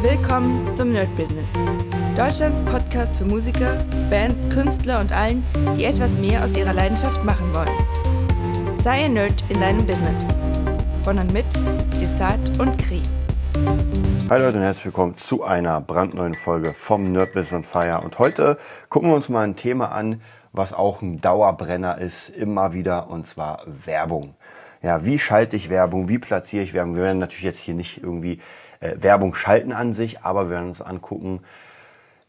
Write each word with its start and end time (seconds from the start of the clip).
Willkommen 0.00 0.72
zum 0.76 0.92
Nerd 0.92 1.14
Business. 1.16 1.50
Deutschlands 2.16 2.62
Podcast 2.62 3.18
für 3.18 3.24
Musiker, 3.24 3.84
Bands, 4.08 4.48
Künstler 4.48 5.00
und 5.00 5.10
allen, 5.10 5.44
die 5.76 5.86
etwas 5.86 6.12
mehr 6.12 6.44
aus 6.44 6.56
ihrer 6.56 6.72
Leidenschaft 6.72 7.24
machen 7.24 7.52
wollen. 7.52 8.78
Sei 8.80 9.06
ein 9.06 9.14
Nerd 9.14 9.42
in 9.48 9.60
deinem 9.60 9.84
Business. 9.84 10.24
Von 11.02 11.18
und 11.18 11.32
mit 11.32 11.46
Desart 12.00 12.60
und 12.60 12.78
Kri. 12.78 13.02
Hi 14.30 14.38
Leute 14.40 14.58
und 14.58 14.62
herzlich 14.62 14.84
willkommen 14.84 15.16
zu 15.16 15.42
einer 15.42 15.80
brandneuen 15.80 16.34
Folge 16.34 16.70
vom 16.70 17.10
Nerd 17.10 17.32
Business 17.32 17.52
on 17.52 17.64
Fire. 17.64 18.00
Und 18.04 18.20
heute 18.20 18.56
gucken 18.90 19.08
wir 19.08 19.16
uns 19.16 19.28
mal 19.28 19.42
ein 19.42 19.56
Thema 19.56 19.90
an, 19.90 20.22
was 20.52 20.72
auch 20.72 21.02
ein 21.02 21.20
Dauerbrenner 21.20 21.98
ist, 21.98 22.28
immer 22.28 22.72
wieder, 22.72 23.10
und 23.10 23.26
zwar 23.26 23.64
Werbung. 23.84 24.36
Ja, 24.80 25.04
wie 25.04 25.18
schalte 25.18 25.56
ich 25.56 25.70
Werbung? 25.70 26.08
Wie 26.08 26.18
platziere 26.18 26.62
ich 26.62 26.72
Werbung? 26.72 26.94
Wir 26.94 27.02
werden 27.02 27.18
natürlich 27.18 27.42
jetzt 27.42 27.58
hier 27.58 27.74
nicht 27.74 28.00
irgendwie 28.00 28.40
äh, 28.80 28.94
Werbung 29.00 29.34
schalten 29.34 29.72
an 29.72 29.94
sich, 29.94 30.20
aber 30.22 30.44
wir 30.44 30.56
werden 30.56 30.68
uns 30.68 30.82
angucken, 30.82 31.40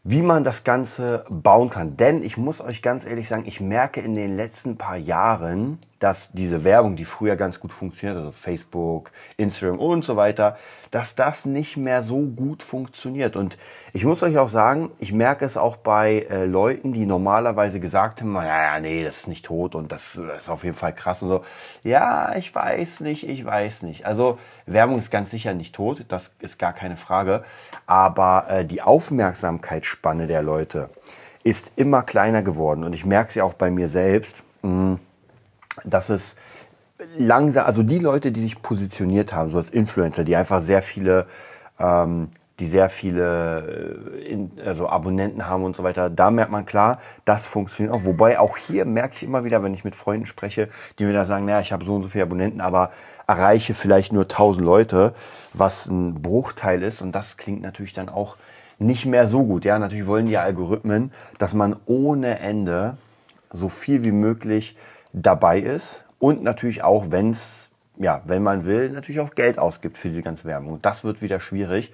wie 0.02 0.22
man 0.22 0.44
das 0.44 0.64
Ganze 0.64 1.26
bauen 1.28 1.68
kann. 1.68 1.96
Denn 1.96 2.22
ich 2.22 2.36
muss 2.36 2.60
euch 2.60 2.80
ganz 2.80 3.04
ehrlich 3.04 3.28
sagen, 3.28 3.44
ich 3.46 3.60
merke 3.60 4.00
in 4.00 4.14
den 4.14 4.34
letzten 4.34 4.78
paar 4.78 4.96
Jahren, 4.96 5.78
dass 5.98 6.32
diese 6.32 6.64
Werbung, 6.64 6.96
die 6.96 7.04
früher 7.04 7.36
ganz 7.36 7.60
gut 7.60 7.72
funktioniert, 7.72 8.16
also 8.16 8.32
Facebook, 8.32 9.10
Instagram 9.36 9.78
und 9.78 10.04
so 10.04 10.16
weiter, 10.16 10.56
dass 10.90 11.14
das 11.14 11.44
nicht 11.44 11.76
mehr 11.76 12.02
so 12.02 12.18
gut 12.18 12.62
funktioniert. 12.62 13.36
Und 13.36 13.56
ich 13.92 14.04
muss 14.04 14.22
euch 14.22 14.38
auch 14.38 14.48
sagen, 14.48 14.90
ich 14.98 15.12
merke 15.12 15.44
es 15.44 15.56
auch 15.56 15.76
bei 15.76 16.26
äh, 16.30 16.46
Leuten, 16.46 16.92
die 16.92 17.06
normalerweise 17.06 17.78
gesagt 17.78 18.20
haben, 18.20 18.34
ja, 18.34 18.74
ja, 18.74 18.80
nee, 18.80 19.04
das 19.04 19.18
ist 19.18 19.28
nicht 19.28 19.44
tot 19.44 19.74
und 19.74 19.92
das, 19.92 20.14
das 20.14 20.44
ist 20.44 20.50
auf 20.50 20.64
jeden 20.64 20.76
Fall 20.76 20.94
krass 20.94 21.22
und 21.22 21.28
so. 21.28 21.44
Ja, 21.84 22.34
ich 22.34 22.52
weiß 22.54 23.00
nicht, 23.00 23.28
ich 23.28 23.44
weiß 23.44 23.82
nicht. 23.82 24.04
Also 24.04 24.38
Werbung 24.66 24.98
ist 24.98 25.10
ganz 25.10 25.30
sicher 25.30 25.54
nicht 25.54 25.74
tot, 25.74 26.04
das 26.08 26.34
ist 26.40 26.58
gar 26.58 26.72
keine 26.72 26.96
Frage. 26.96 27.44
Aber 27.86 28.46
äh, 28.48 28.64
die 28.64 28.82
Aufmerksamkeitsspanne 28.82 30.26
der 30.26 30.42
Leute 30.42 30.88
ist 31.44 31.72
immer 31.76 32.02
kleiner 32.02 32.42
geworden. 32.42 32.84
Und 32.84 32.94
ich 32.94 33.06
merke 33.06 33.32
sie 33.32 33.42
auch 33.42 33.54
bei 33.54 33.70
mir 33.70 33.88
selbst, 33.88 34.42
mh, 34.62 34.98
dass 35.84 36.08
es 36.10 36.36
langsam, 37.16 37.66
also 37.66 37.82
die 37.82 37.98
Leute, 37.98 38.32
die 38.32 38.40
sich 38.40 38.60
positioniert 38.62 39.32
haben, 39.32 39.48
so 39.48 39.58
als 39.58 39.70
Influencer, 39.70 40.24
die 40.24 40.36
einfach 40.36 40.60
sehr 40.60 40.82
viele, 40.82 41.26
ähm, 41.78 42.28
die 42.58 42.66
sehr 42.66 42.90
viele 42.90 44.10
äh, 44.16 44.32
in, 44.32 44.50
also 44.64 44.88
Abonnenten 44.88 45.46
haben 45.46 45.64
und 45.64 45.76
so 45.76 45.82
weiter, 45.82 46.10
da 46.10 46.30
merkt 46.30 46.52
man 46.52 46.66
klar, 46.66 47.00
das 47.24 47.46
funktioniert 47.46 47.94
auch. 47.94 48.04
Wobei 48.04 48.38
auch 48.38 48.56
hier 48.56 48.84
merke 48.84 49.14
ich 49.14 49.22
immer 49.22 49.44
wieder, 49.44 49.62
wenn 49.62 49.74
ich 49.74 49.84
mit 49.84 49.94
Freunden 49.94 50.26
spreche, 50.26 50.68
die 50.98 51.04
mir 51.04 51.12
da 51.12 51.24
sagen, 51.24 51.46
naja, 51.46 51.60
ich 51.60 51.72
habe 51.72 51.84
so 51.84 51.94
und 51.94 52.02
so 52.02 52.08
viele 52.08 52.24
Abonnenten, 52.24 52.60
aber 52.60 52.90
erreiche 53.26 53.74
vielleicht 53.74 54.12
nur 54.12 54.24
1000 54.24 54.64
Leute, 54.64 55.14
was 55.54 55.86
ein 55.86 56.20
Bruchteil 56.20 56.82
ist. 56.82 57.00
Und 57.00 57.12
das 57.12 57.36
klingt 57.36 57.62
natürlich 57.62 57.94
dann 57.94 58.08
auch 58.08 58.36
nicht 58.78 59.06
mehr 59.06 59.28
so 59.28 59.44
gut. 59.44 59.64
Ja, 59.64 59.78
natürlich 59.78 60.06
wollen 60.06 60.26
die 60.26 60.38
Algorithmen, 60.38 61.12
dass 61.38 61.54
man 61.54 61.76
ohne 61.86 62.38
Ende 62.40 62.96
so 63.52 63.68
viel 63.68 64.04
wie 64.04 64.12
möglich 64.12 64.76
dabei 65.12 65.60
ist 65.60 66.04
und 66.20 66.44
natürlich 66.44 66.84
auch, 66.84 67.10
wenn 67.10 67.30
es, 67.30 67.70
ja, 67.96 68.20
wenn 68.26 68.44
man 68.44 68.64
will, 68.66 68.90
natürlich 68.90 69.20
auch 69.20 69.34
Geld 69.34 69.58
ausgibt 69.58 69.98
für 69.98 70.08
diese 70.08 70.22
ganze 70.22 70.44
Werbung. 70.44 70.78
Das 70.82 71.02
wird 71.02 71.22
wieder 71.22 71.40
schwierig. 71.40 71.92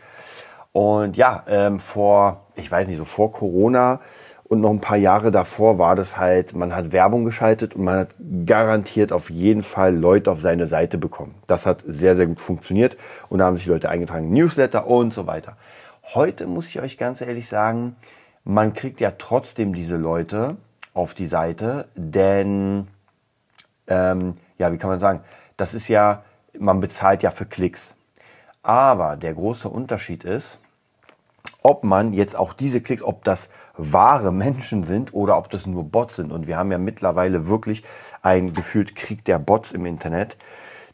Und 0.72 1.16
ja, 1.16 1.44
ähm, 1.46 1.78
vor, 1.78 2.48
ich 2.56 2.70
weiß 2.70 2.88
nicht, 2.88 2.98
so 2.98 3.06
vor 3.06 3.32
Corona 3.32 4.00
und 4.44 4.60
noch 4.60 4.70
ein 4.70 4.80
paar 4.80 4.98
Jahre 4.98 5.30
davor 5.30 5.78
war 5.78 5.96
das 5.96 6.18
halt, 6.18 6.54
man 6.54 6.74
hat 6.74 6.92
Werbung 6.92 7.24
geschaltet 7.24 7.74
und 7.74 7.84
man 7.84 8.00
hat 8.00 8.08
garantiert 8.44 9.12
auf 9.12 9.30
jeden 9.30 9.62
Fall 9.62 9.96
Leute 9.96 10.30
auf 10.30 10.40
seine 10.40 10.66
Seite 10.66 10.98
bekommen. 10.98 11.36
Das 11.46 11.64
hat 11.64 11.82
sehr, 11.86 12.14
sehr 12.14 12.26
gut 12.26 12.40
funktioniert 12.40 12.96
und 13.28 13.38
da 13.38 13.46
haben 13.46 13.56
sich 13.56 13.66
Leute 13.66 13.88
eingetragen, 13.88 14.32
Newsletter 14.32 14.86
und 14.86 15.14
so 15.14 15.26
weiter. 15.26 15.56
Heute 16.14 16.46
muss 16.46 16.66
ich 16.66 16.80
euch 16.80 16.98
ganz 16.98 17.20
ehrlich 17.20 17.48
sagen, 17.48 17.96
man 18.44 18.74
kriegt 18.74 19.00
ja 19.00 19.12
trotzdem 19.12 19.72
diese 19.72 19.96
Leute 19.96 20.56
auf 20.94 21.14
die 21.14 21.26
Seite, 21.26 21.88
denn 21.94 22.88
ähm, 23.86 24.34
ja, 24.58 24.72
wie 24.72 24.78
kann 24.78 24.90
man 24.90 25.00
sagen, 25.00 25.20
das 25.56 25.74
ist 25.74 25.88
ja, 25.88 26.22
man 26.58 26.80
bezahlt 26.80 27.22
ja 27.22 27.30
für 27.30 27.46
Klicks. 27.46 27.94
Aber 28.62 29.16
der 29.16 29.34
große 29.34 29.68
Unterschied 29.68 30.24
ist, 30.24 30.58
ob 31.62 31.84
man 31.84 32.12
jetzt 32.12 32.36
auch 32.36 32.52
diese 32.52 32.80
Klicks, 32.80 33.02
ob 33.02 33.24
das 33.24 33.50
wahre 33.76 34.32
Menschen 34.32 34.84
sind 34.84 35.12
oder 35.14 35.36
ob 35.36 35.50
das 35.50 35.66
nur 35.66 35.84
Bots 35.84 36.16
sind. 36.16 36.32
Und 36.32 36.46
wir 36.46 36.56
haben 36.56 36.70
ja 36.70 36.78
mittlerweile 36.78 37.48
wirklich 37.48 37.82
ein 38.22 38.52
gefühlt 38.52 38.94
Krieg 38.94 39.24
der 39.24 39.38
Bots 39.38 39.72
im 39.72 39.86
Internet. 39.86 40.36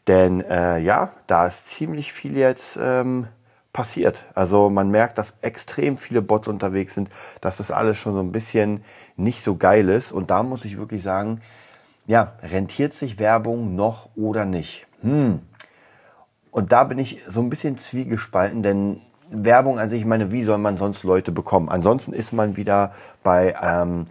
Denn 0.07 0.41
äh, 0.41 0.79
ja, 0.79 1.11
da 1.27 1.47
ist 1.47 1.67
ziemlich 1.67 2.11
viel 2.11 2.37
jetzt 2.37 2.77
ähm, 2.81 3.27
passiert. 3.71 4.25
Also 4.35 4.69
man 4.69 4.89
merkt, 4.89 5.17
dass 5.17 5.35
extrem 5.41 5.97
viele 5.97 6.21
Bots 6.21 6.47
unterwegs 6.47 6.93
sind, 6.93 7.09
dass 7.41 7.57
das 7.57 7.71
alles 7.71 7.97
schon 7.97 8.13
so 8.13 8.19
ein 8.19 8.31
bisschen 8.31 8.83
nicht 9.15 9.43
so 9.43 9.55
geil 9.55 9.89
ist. 9.89 10.11
Und 10.11 10.29
da 10.29 10.43
muss 10.43 10.65
ich 10.65 10.77
wirklich 10.77 11.03
sagen, 11.03 11.41
ja, 12.05 12.33
rentiert 12.41 12.93
sich 12.93 13.19
Werbung 13.19 13.75
noch 13.75 14.09
oder 14.15 14.45
nicht? 14.45 14.85
Hm. 15.01 15.41
Und 16.51 16.71
da 16.71 16.83
bin 16.83 16.99
ich 16.99 17.21
so 17.27 17.41
ein 17.41 17.49
bisschen 17.49 17.77
zwiegespalten, 17.77 18.61
denn 18.61 19.01
Werbung 19.29 19.79
an 19.79 19.89
sich, 19.89 20.01
ich 20.01 20.05
meine, 20.05 20.31
wie 20.31 20.43
soll 20.43 20.59
man 20.59 20.77
sonst 20.77 21.03
Leute 21.03 21.31
bekommen? 21.31 21.69
Ansonsten 21.69 22.13
ist 22.13 22.33
man 22.33 22.57
wieder 22.57 22.91
bei, 23.23 23.55
ähm, 23.61 24.05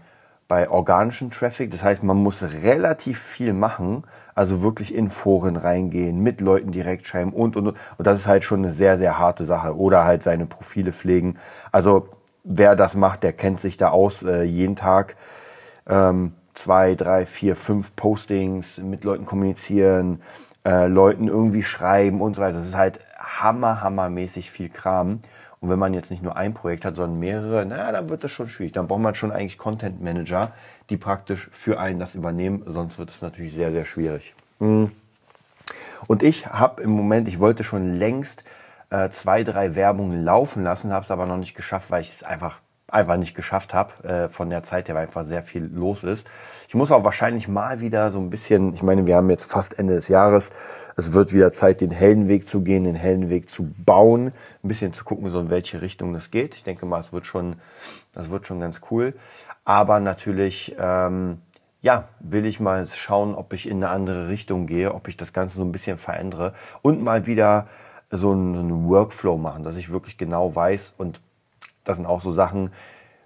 bei 0.49 0.69
organischen 0.69 1.31
Traffic. 1.31 1.71
Das 1.71 1.85
heißt, 1.85 2.03
man 2.03 2.17
muss 2.17 2.43
relativ 2.43 3.21
viel 3.21 3.53
machen, 3.53 4.05
also 4.35 4.63
wirklich 4.63 4.95
in 4.95 5.09
Foren 5.11 5.57
reingehen, 5.57 6.21
mit 6.21 6.41
Leuten 6.41 6.73
direkt 6.73 7.07
schreiben 7.07 7.33
und, 7.33 7.57
und, 7.57 7.69
und. 7.69 7.79
Und 7.99 8.07
das 8.07 8.19
ist 8.19 8.27
halt 8.27 8.43
schon 8.43 8.61
eine 8.61 8.73
sehr, 8.73 8.99
sehr 8.99 9.19
harte 9.19 9.45
Sache. 9.45 9.77
Oder 9.77 10.05
halt 10.05 10.23
seine 10.23 10.47
Profile 10.47 10.93
pflegen. 10.93 11.39
Also 11.71 12.09
wer 12.43 12.75
das 12.75 12.97
macht, 12.97 13.23
der 13.23 13.33
kennt 13.33 13.61
sich 13.61 13.77
da 13.77 13.91
aus, 13.91 14.23
äh, 14.25 14.43
jeden 14.43 14.75
Tag. 14.77 15.17
Ähm, 15.87 16.33
zwei, 16.55 16.95
drei, 16.95 17.27
vier, 17.27 17.57
fünf 17.57 17.97
Postings 17.97 18.79
mit 18.79 19.05
Leuten 19.05 19.25
kommunizieren, 19.25 20.23
äh, 20.65 20.87
Leuten 20.87 21.29
irgendwie 21.29 21.63
schreiben 21.63 22.21
und 22.21 22.37
so 22.37 22.43
weiter. 22.43 22.59
Das 22.59 22.67
ist 22.67 22.77
halt 22.77 23.01
hammer, 23.19 23.81
hammermäßig 23.81 24.51
viel 24.51 24.69
Kram. 24.69 25.21
Und 25.61 25.69
wenn 25.69 25.79
man 25.79 25.95
jetzt 25.95 26.11
nicht 26.11 26.23
nur 26.23 26.37
ein 26.37 26.55
Projekt 26.55 26.85
hat, 26.85 26.97
sondern 26.97 27.21
mehrere, 27.21 27.65
naja, 27.65 27.93
dann 27.93 28.09
wird 28.09 28.25
das 28.25 28.33
schon 28.33 28.49
schwierig. 28.49 28.73
Dann 28.73 28.89
braucht 28.89 29.01
man 29.01 29.15
schon 29.15 29.31
eigentlich 29.31 29.59
Content 29.59 30.03
Manager, 30.03 30.53
die 30.91 30.97
praktisch 30.97 31.49
für 31.53 31.79
einen 31.79 32.01
das 32.01 32.17
übernehmen. 32.17 32.65
Sonst 32.67 32.99
wird 32.99 33.11
es 33.11 33.23
natürlich 33.23 33.55
sehr, 33.55 33.71
sehr 33.71 33.85
schwierig. 33.85 34.35
Hm. 34.59 34.91
Und 36.09 36.23
ich 36.25 36.49
habe 36.49 36.83
im 36.83 36.91
Moment, 36.91 37.29
ich 37.29 37.39
wollte 37.39 37.63
schon 37.63 37.97
längst 37.97 38.45
äh, 38.91 39.09
zwei, 39.11 39.45
drei 39.45 39.75
Werbungen 39.77 40.25
laufen 40.25 40.65
lassen, 40.65 40.93
habe 40.93 41.05
es 41.05 41.11
aber 41.11 41.27
noch 41.27 41.37
nicht 41.37 41.55
geschafft, 41.55 41.91
weil 41.91 42.03
ich 42.03 42.13
es 42.13 42.23
einfach 42.25 42.59
einfach 42.93 43.17
nicht 43.17 43.35
geschafft 43.35 43.73
habe 43.73 44.05
äh, 44.05 44.29
von 44.29 44.51
der 44.51 44.63
Zeit 44.63 44.89
her, 44.89 44.97
einfach 44.97 45.25
sehr 45.25 45.43
viel 45.43 45.65
los 45.65 46.05
ist. 46.05 46.27
Ich 46.69 46.75
muss 46.75 46.93
auch 46.93 47.05
wahrscheinlich 47.05 47.49
mal 47.49 47.81
wieder 47.81 48.11
so 48.11 48.19
ein 48.19 48.31
bisschen, 48.31 48.75
ich 48.75 48.83
meine, 48.83 49.07
wir 49.07 49.17
haben 49.17 49.31
jetzt 49.31 49.51
fast 49.51 49.79
Ende 49.79 49.95
des 49.95 50.09
Jahres, 50.09 50.53
es 50.97 51.13
wird 51.13 51.33
wieder 51.33 51.53
Zeit, 51.53 51.81
den 51.81 51.91
hellen 51.91 52.29
Weg 52.29 52.49
zu 52.49 52.61
gehen, 52.63 52.85
den 52.85 52.95
hellen 52.95 53.31
Weg 53.31 53.49
zu 53.49 53.73
bauen, 53.85 54.33
ein 54.63 54.69
bisschen 54.69 54.93
zu 54.93 55.05
gucken, 55.05 55.29
so 55.31 55.41
in 55.41 55.51
welche 55.51 55.81
Richtung 55.81 56.13
das 56.13 56.31
geht. 56.31 56.55
Ich 56.55 56.65
denke 56.65 56.85
mal, 56.85 57.01
es 57.01 57.13
wird 57.13 57.27
schon, 57.27 57.57
das 58.13 58.31
wird 58.31 58.47
schon 58.47 58.61
ganz 58.61 58.81
cool. 58.91 59.15
Aber 59.65 60.01
natürlich, 60.01 60.77
ähm, 60.79 61.39
ja, 61.81 62.09
will 62.21 62.47
ich 62.47 62.61
mal 62.61 62.87
schauen, 62.87 63.35
ob 63.35 63.53
ich 63.53 63.69
in 63.69 63.79
eine 63.79 63.89
andere 63.89 64.29
Richtung 64.29 64.67
gehe, 64.67 64.95
ob 64.95 65.09
ich 65.09 65.17
das 65.17 65.33
Ganze 65.33 65.57
so 65.57 65.65
ein 65.65 65.73
bisschen 65.73 65.99
verändere 65.99 66.55
und 66.83 67.03
mal 67.03 67.27
wieder 67.27 67.69
so 68.11 68.33
einen, 68.33 68.55
so 68.55 68.61
einen 68.61 68.89
Workflow 68.89 69.39
machen, 69.39 69.65
dass 69.65 69.77
ich 69.77 69.91
wirklich 69.91 70.19
genau 70.19 70.55
weiß 70.55 70.95
und 70.99 71.21
das 71.85 71.97
sind 71.97 72.07
auch 72.07 72.21
so 72.21 72.31
Sachen 72.31 72.73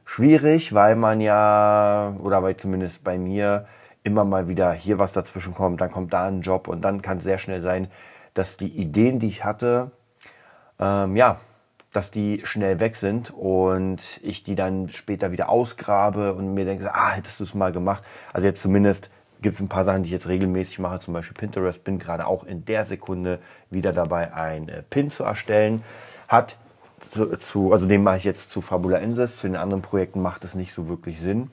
schwierig, 0.05 0.73
weil 0.73 0.97
man 0.97 1.21
ja, 1.21 2.15
oder 2.21 2.43
weil 2.43 2.57
zumindest 2.57 3.05
bei 3.05 3.19
mir, 3.19 3.67
immer 4.07 4.25
mal 4.25 4.47
wieder 4.47 4.73
hier 4.73 4.99
was 5.01 5.13
dazwischen 5.13 5.53
kommt, 5.53 5.81
dann 5.81 5.91
kommt 5.91 6.13
da 6.13 6.27
ein 6.27 6.41
Job 6.41 6.69
und 6.69 6.83
dann 6.83 7.03
kann 7.03 7.19
es 7.19 7.25
sehr 7.25 7.39
schnell 7.39 7.61
sein, 7.61 7.89
dass 8.35 8.57
die 8.57 8.69
Ideen, 8.69 9.19
die 9.19 9.27
ich 9.27 9.45
hatte, 9.45 9.91
ähm, 10.79 11.17
ja, 11.17 11.41
dass 11.93 12.11
die 12.11 12.43
schnell 12.45 12.79
weg 12.79 12.95
sind 12.95 13.33
und 13.35 14.21
ich 14.23 14.45
die 14.45 14.55
dann 14.55 14.89
später 14.91 15.33
wieder 15.33 15.49
ausgrabe 15.49 16.35
und 16.35 16.55
mir 16.55 16.65
denke, 16.65 16.95
ah, 16.95 17.11
hättest 17.11 17.41
du 17.41 17.45
es 17.45 17.55
mal 17.55 17.73
gemacht. 17.73 18.05
Also 18.33 18.47
jetzt 18.47 18.63
zumindest 18.63 19.11
gibt 19.43 19.57
es 19.57 19.61
ein 19.61 19.69
paar 19.69 19.85
Sachen, 19.85 20.03
die 20.03 20.09
ich 20.09 20.13
jetzt 20.13 20.29
regelmäßig 20.29 20.79
mache, 20.79 21.01
zum 21.01 21.15
Beispiel 21.15 21.37
Pinterest, 21.37 21.83
bin 21.83 21.99
gerade 21.99 22.27
auch 22.27 22.45
in 22.45 22.65
der 22.65 22.85
Sekunde 22.85 23.41
wieder 23.71 23.93
dabei, 23.93 24.33
ein 24.35 24.69
äh, 24.69 24.83
Pin 24.83 25.11
zu 25.11 25.25
erstellen. 25.25 25.83
Hat 26.29 26.59
zu, 27.01 27.37
zu, 27.39 27.73
also 27.73 27.87
den 27.87 28.03
mache 28.03 28.19
ich 28.19 28.25
jetzt 28.25 28.51
zu 28.51 28.61
Fabula 28.61 28.99
Inses, 28.99 29.39
zu 29.39 29.47
den 29.47 29.57
anderen 29.57 29.83
Projekten 29.83 30.23
macht 30.23 30.45
es 30.45 30.55
nicht 30.55 30.73
so 30.73 30.89
wirklich 30.89 31.21
Sinn. 31.21 31.51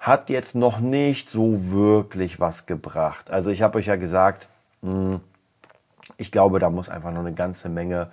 Hat 0.00 0.30
jetzt 0.30 0.54
noch 0.54 0.80
nicht 0.80 1.30
so 1.30 1.70
wirklich 1.70 2.40
was 2.40 2.66
gebracht. 2.66 3.30
Also 3.30 3.50
ich 3.50 3.62
habe 3.62 3.78
euch 3.78 3.86
ja 3.86 3.96
gesagt, 3.96 4.48
hm, 4.82 5.20
ich 6.16 6.30
glaube, 6.32 6.58
da 6.58 6.70
muss 6.70 6.88
einfach 6.88 7.12
noch 7.12 7.20
eine 7.20 7.34
ganze 7.34 7.68
Menge 7.68 8.10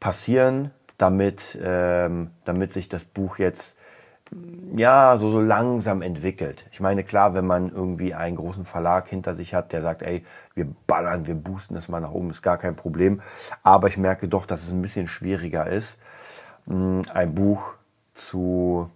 passieren, 0.00 0.70
damit, 0.98 1.58
ähm, 1.62 2.30
damit 2.44 2.72
sich 2.72 2.88
das 2.88 3.04
Buch 3.04 3.38
jetzt 3.38 3.76
ja, 4.76 5.16
so, 5.18 5.30
so 5.30 5.40
langsam 5.40 6.02
entwickelt. 6.02 6.64
Ich 6.72 6.80
meine, 6.80 7.04
klar, 7.04 7.34
wenn 7.34 7.46
man 7.46 7.70
irgendwie 7.70 8.14
einen 8.14 8.36
großen 8.36 8.64
Verlag 8.64 9.08
hinter 9.08 9.34
sich 9.34 9.54
hat, 9.54 9.72
der 9.72 9.82
sagt, 9.82 10.02
ey, 10.02 10.24
wir 10.54 10.66
ballern, 10.86 11.26
wir 11.26 11.34
boosten 11.34 11.74
das 11.74 11.88
mal 11.88 12.00
nach 12.00 12.10
oben, 12.10 12.30
ist 12.30 12.42
gar 12.42 12.58
kein 12.58 12.74
Problem. 12.74 13.20
Aber 13.62 13.88
ich 13.88 13.96
merke 13.96 14.26
doch, 14.26 14.46
dass 14.46 14.64
es 14.64 14.72
ein 14.72 14.82
bisschen 14.82 15.06
schwieriger 15.06 15.68
ist. 15.68 16.00
ein 16.66 17.34
Buch 17.34 17.74
zu, 18.14 18.90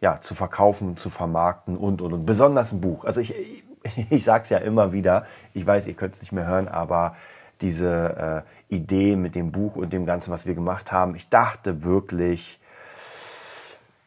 ja, 0.00 0.20
zu 0.20 0.34
verkaufen, 0.34 0.96
zu 0.96 1.10
vermarkten 1.10 1.76
und, 1.76 2.00
und, 2.00 2.12
und. 2.12 2.24
Besonders 2.24 2.72
ein 2.72 2.80
Buch. 2.80 3.04
Also 3.04 3.20
ich, 3.20 3.34
ich 4.10 4.24
sage 4.24 4.44
es 4.44 4.50
ja 4.50 4.58
immer 4.58 4.92
wieder, 4.92 5.26
ich 5.52 5.66
weiß, 5.66 5.86
ihr 5.88 5.94
könnt 5.94 6.14
es 6.14 6.20
nicht 6.22 6.32
mehr 6.32 6.46
hören, 6.46 6.68
aber 6.68 7.16
diese 7.60 8.44
äh, 8.70 8.74
Idee 8.74 9.16
mit 9.16 9.34
dem 9.34 9.52
Buch 9.52 9.76
und 9.76 9.92
dem 9.92 10.06
Ganzen, 10.06 10.32
was 10.32 10.46
wir 10.46 10.54
gemacht 10.54 10.90
haben, 10.90 11.14
ich 11.14 11.28
dachte 11.28 11.84
wirklich, 11.84 12.58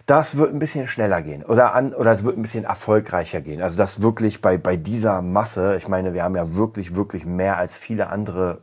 das 0.05 0.37
wird 0.37 0.53
ein 0.53 0.59
bisschen 0.59 0.87
schneller 0.87 1.21
gehen 1.21 1.43
oder 1.43 1.73
an 1.73 1.93
oder 1.93 2.11
es 2.11 2.23
wird 2.23 2.37
ein 2.37 2.41
bisschen 2.41 2.63
erfolgreicher 2.63 3.41
gehen. 3.41 3.61
Also 3.61 3.77
das 3.77 4.01
wirklich 4.01 4.41
bei 4.41 4.57
bei 4.57 4.77
dieser 4.77 5.21
Masse, 5.21 5.75
ich 5.77 5.87
meine, 5.87 6.13
wir 6.13 6.23
haben 6.23 6.35
ja 6.35 6.55
wirklich 6.55 6.95
wirklich 6.95 7.25
mehr 7.25 7.57
als 7.57 7.77
viele 7.77 8.07
andere 8.07 8.61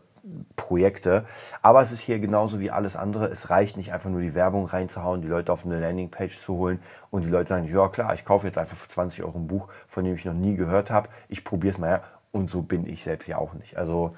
Projekte, 0.54 1.24
aber 1.60 1.82
es 1.82 1.90
ist 1.90 2.00
hier 2.00 2.20
genauso 2.20 2.60
wie 2.60 2.70
alles 2.70 2.96
andere, 2.96 3.26
es 3.26 3.50
reicht 3.50 3.76
nicht 3.76 3.92
einfach 3.92 4.08
nur 4.08 4.20
die 4.20 4.34
Werbung 4.34 4.66
reinzuhauen, 4.66 5.20
die 5.20 5.28
Leute 5.28 5.52
auf 5.52 5.66
eine 5.66 5.80
Landingpage 5.80 6.40
zu 6.40 6.54
holen 6.54 6.80
und 7.10 7.24
die 7.24 7.28
Leute 7.28 7.48
sagen, 7.48 7.66
ja 7.66 7.88
klar, 7.88 8.14
ich 8.14 8.24
kaufe 8.24 8.46
jetzt 8.46 8.58
einfach 8.58 8.76
für 8.76 8.88
20 8.88 9.24
Euro 9.24 9.38
ein 9.38 9.48
Buch, 9.48 9.68
von 9.88 10.04
dem 10.04 10.14
ich 10.14 10.24
noch 10.24 10.34
nie 10.34 10.54
gehört 10.54 10.90
habe, 10.90 11.08
ich 11.28 11.44
probiere 11.44 11.72
es 11.72 11.78
mal 11.78 11.90
ja 11.90 12.02
und 12.30 12.50
so 12.50 12.62
bin 12.62 12.86
ich 12.86 13.02
selbst 13.02 13.28
ja 13.28 13.38
auch 13.38 13.54
nicht. 13.54 13.76
Also 13.76 14.14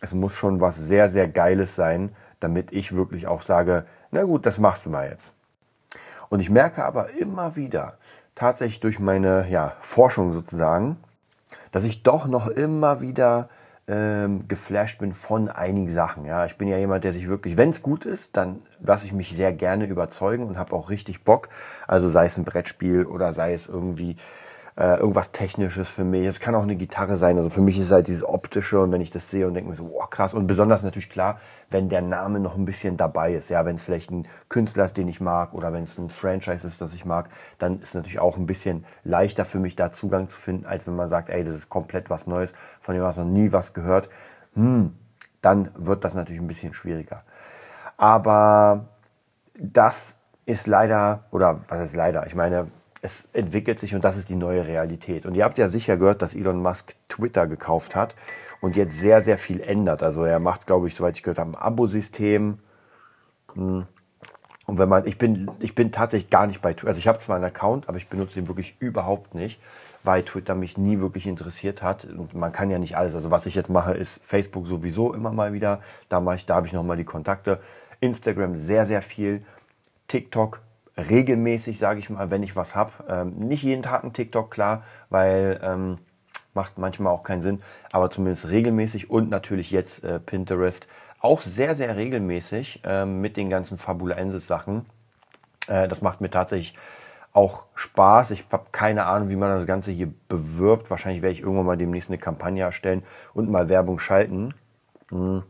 es 0.00 0.14
muss 0.14 0.34
schon 0.34 0.60
was 0.60 0.76
sehr 0.76 1.08
sehr 1.08 1.28
geiles 1.28 1.74
sein, 1.74 2.14
damit 2.40 2.72
ich 2.72 2.94
wirklich 2.94 3.26
auch 3.26 3.40
sage, 3.40 3.86
na 4.10 4.24
gut, 4.24 4.44
das 4.46 4.58
machst 4.58 4.86
du 4.86 4.90
mal 4.90 5.08
jetzt. 5.08 5.34
Und 6.28 6.40
ich 6.40 6.50
merke 6.50 6.84
aber 6.84 7.10
immer 7.10 7.56
wieder, 7.56 7.98
tatsächlich 8.34 8.80
durch 8.80 9.00
meine 9.00 9.48
ja, 9.48 9.74
Forschung 9.80 10.32
sozusagen, 10.32 10.96
dass 11.72 11.84
ich 11.84 12.02
doch 12.02 12.26
noch 12.26 12.46
immer 12.46 13.00
wieder 13.00 13.48
ähm, 13.88 14.46
geflasht 14.46 14.98
bin 14.98 15.14
von 15.14 15.48
einigen 15.48 15.90
Sachen. 15.90 16.24
Ja, 16.24 16.44
ich 16.44 16.56
bin 16.56 16.68
ja 16.68 16.76
jemand, 16.76 17.04
der 17.04 17.12
sich 17.12 17.26
wirklich, 17.26 17.56
wenn 17.56 17.70
es 17.70 17.82
gut 17.82 18.04
ist, 18.04 18.36
dann 18.36 18.62
lasse 18.80 19.06
ich 19.06 19.12
mich 19.12 19.34
sehr 19.34 19.52
gerne 19.52 19.86
überzeugen 19.86 20.46
und 20.46 20.58
habe 20.58 20.74
auch 20.74 20.90
richtig 20.90 21.24
Bock. 21.24 21.48
Also 21.86 22.08
sei 22.08 22.26
es 22.26 22.36
ein 22.36 22.44
Brettspiel 22.44 23.06
oder 23.06 23.32
sei 23.32 23.54
es 23.54 23.66
irgendwie 23.66 24.16
äh, 24.78 25.00
irgendwas 25.00 25.32
Technisches 25.32 25.90
für 25.90 26.04
mich. 26.04 26.24
Es 26.24 26.38
kann 26.38 26.54
auch 26.54 26.62
eine 26.62 26.76
Gitarre 26.76 27.16
sein. 27.16 27.36
Also 27.36 27.50
für 27.50 27.60
mich 27.60 27.80
ist 27.80 27.90
halt 27.90 28.06
dieses 28.06 28.22
Optische 28.22 28.80
und 28.80 28.92
wenn 28.92 29.00
ich 29.00 29.10
das 29.10 29.28
sehe 29.28 29.48
und 29.48 29.54
denke 29.54 29.70
mir 29.70 29.76
so, 29.76 29.90
wow, 29.90 30.08
krass. 30.08 30.34
Und 30.34 30.46
besonders 30.46 30.84
natürlich 30.84 31.10
klar, 31.10 31.40
wenn 31.68 31.88
der 31.88 32.00
Name 32.00 32.38
noch 32.38 32.54
ein 32.54 32.64
bisschen 32.64 32.96
dabei 32.96 33.34
ist. 33.34 33.48
Ja, 33.48 33.66
wenn 33.66 33.74
es 33.74 33.82
vielleicht 33.82 34.12
ein 34.12 34.28
Künstler 34.48 34.84
ist, 34.84 34.96
den 34.96 35.08
ich 35.08 35.20
mag 35.20 35.52
oder 35.52 35.72
wenn 35.72 35.82
es 35.82 35.98
ein 35.98 36.10
Franchise 36.10 36.64
ist, 36.64 36.80
das 36.80 36.94
ich 36.94 37.04
mag, 37.04 37.28
dann 37.58 37.80
ist 37.80 37.88
es 37.88 37.94
natürlich 37.94 38.20
auch 38.20 38.36
ein 38.36 38.46
bisschen 38.46 38.84
leichter 39.02 39.44
für 39.44 39.58
mich 39.58 39.74
da 39.74 39.90
Zugang 39.90 40.28
zu 40.28 40.38
finden, 40.38 40.64
als 40.64 40.86
wenn 40.86 40.94
man 40.94 41.08
sagt, 41.08 41.28
ey, 41.28 41.42
das 41.42 41.56
ist 41.56 41.68
komplett 41.68 42.08
was 42.08 42.28
Neues, 42.28 42.54
von 42.80 42.94
dem 42.94 43.02
hast 43.02 43.18
du 43.18 43.22
noch 43.22 43.30
nie 43.30 43.50
was 43.50 43.74
gehört. 43.74 44.08
Hm, 44.54 44.94
dann 45.42 45.70
wird 45.74 46.04
das 46.04 46.14
natürlich 46.14 46.40
ein 46.40 46.46
bisschen 46.46 46.72
schwieriger. 46.72 47.24
Aber 47.96 48.86
das 49.58 50.20
ist 50.46 50.68
leider, 50.68 51.24
oder 51.32 51.58
was 51.66 51.80
ist 51.80 51.96
leider? 51.96 52.28
Ich 52.28 52.36
meine, 52.36 52.68
es 53.00 53.28
entwickelt 53.32 53.78
sich 53.78 53.94
und 53.94 54.02
das 54.02 54.16
ist 54.16 54.28
die 54.28 54.34
neue 54.34 54.66
Realität. 54.66 55.24
Und 55.24 55.34
ihr 55.34 55.44
habt 55.44 55.58
ja 55.58 55.68
sicher 55.68 55.96
gehört, 55.96 56.22
dass 56.22 56.34
Elon 56.34 56.60
Musk 56.60 56.94
Twitter 57.08 57.46
gekauft 57.46 57.94
hat 57.94 58.16
und 58.60 58.76
jetzt 58.76 58.98
sehr, 58.98 59.22
sehr 59.22 59.38
viel 59.38 59.60
ändert. 59.60 60.02
Also 60.02 60.24
er 60.24 60.40
macht, 60.40 60.66
glaube 60.66 60.88
ich, 60.88 60.94
soweit 60.94 61.16
ich 61.16 61.22
gehört 61.22 61.38
habe, 61.38 61.50
ein 61.50 61.54
Abosystem. 61.54 62.58
Hm. 63.54 63.86
Und 64.66 64.78
wenn 64.78 64.88
man, 64.88 65.06
ich 65.06 65.16
bin, 65.16 65.50
ich 65.60 65.74
bin 65.74 65.92
tatsächlich 65.92 66.28
gar 66.28 66.46
nicht 66.46 66.60
bei 66.60 66.74
Twitter. 66.74 66.88
Also 66.88 66.98
ich 66.98 67.08
habe 67.08 67.20
zwar 67.20 67.36
einen 67.36 67.44
Account, 67.44 67.88
aber 67.88 67.96
ich 67.96 68.08
benutze 68.08 68.38
ihn 68.38 68.48
wirklich 68.48 68.76
überhaupt 68.80 69.34
nicht, 69.34 69.60
weil 70.02 70.24
Twitter 70.24 70.54
mich 70.54 70.76
nie 70.76 71.00
wirklich 71.00 71.26
interessiert 71.26 71.82
hat. 71.82 72.04
Und 72.04 72.34
man 72.34 72.52
kann 72.52 72.68
ja 72.68 72.78
nicht 72.78 72.96
alles. 72.96 73.14
Also 73.14 73.30
was 73.30 73.46
ich 73.46 73.54
jetzt 73.54 73.70
mache, 73.70 73.94
ist 73.94 74.24
Facebook 74.24 74.66
sowieso 74.66 75.14
immer 75.14 75.32
mal 75.32 75.52
wieder. 75.52 75.80
Da 76.08 76.20
mache 76.20 76.36
ich, 76.36 76.46
da 76.46 76.56
habe 76.56 76.66
ich 76.66 76.72
nochmal 76.72 76.96
die 76.96 77.04
Kontakte. 77.04 77.60
Instagram 78.00 78.56
sehr, 78.56 78.84
sehr 78.84 79.02
viel. 79.02 79.42
TikTok 80.08 80.60
regelmäßig, 80.98 81.78
sage 81.78 82.00
ich 82.00 82.10
mal, 82.10 82.30
wenn 82.30 82.42
ich 82.42 82.56
was 82.56 82.74
habe. 82.74 82.92
Ähm, 83.08 83.34
nicht 83.38 83.62
jeden 83.62 83.82
Tag 83.82 84.04
ein 84.04 84.12
TikTok, 84.12 84.50
klar, 84.50 84.82
weil 85.10 85.60
ähm, 85.62 85.98
macht 86.54 86.78
manchmal 86.78 87.12
auch 87.12 87.22
keinen 87.22 87.42
Sinn, 87.42 87.60
aber 87.92 88.10
zumindest 88.10 88.48
regelmäßig 88.48 89.10
und 89.10 89.30
natürlich 89.30 89.70
jetzt 89.70 90.02
äh, 90.04 90.18
Pinterest 90.18 90.88
auch 91.20 91.40
sehr, 91.40 91.74
sehr 91.74 91.96
regelmäßig 91.96 92.82
ähm, 92.84 93.20
mit 93.20 93.36
den 93.36 93.48
ganzen 93.48 93.78
Fabulensis-Sachen. 93.78 94.86
Äh, 95.68 95.88
das 95.88 96.02
macht 96.02 96.20
mir 96.20 96.30
tatsächlich 96.30 96.74
auch 97.32 97.64
Spaß. 97.74 98.30
Ich 98.32 98.46
habe 98.50 98.66
keine 98.72 99.06
Ahnung, 99.06 99.28
wie 99.28 99.36
man 99.36 99.50
das 99.50 99.66
Ganze 99.66 99.90
hier 99.90 100.12
bewirbt. 100.28 100.90
Wahrscheinlich 100.90 101.22
werde 101.22 101.32
ich 101.32 101.42
irgendwann 101.42 101.66
mal 101.66 101.76
demnächst 101.76 102.10
eine 102.10 102.18
Kampagne 102.18 102.64
erstellen 102.64 103.02
und 103.34 103.50
mal 103.50 103.68
Werbung 103.68 103.98
schalten. 103.98 104.54
Hm. 105.10 105.42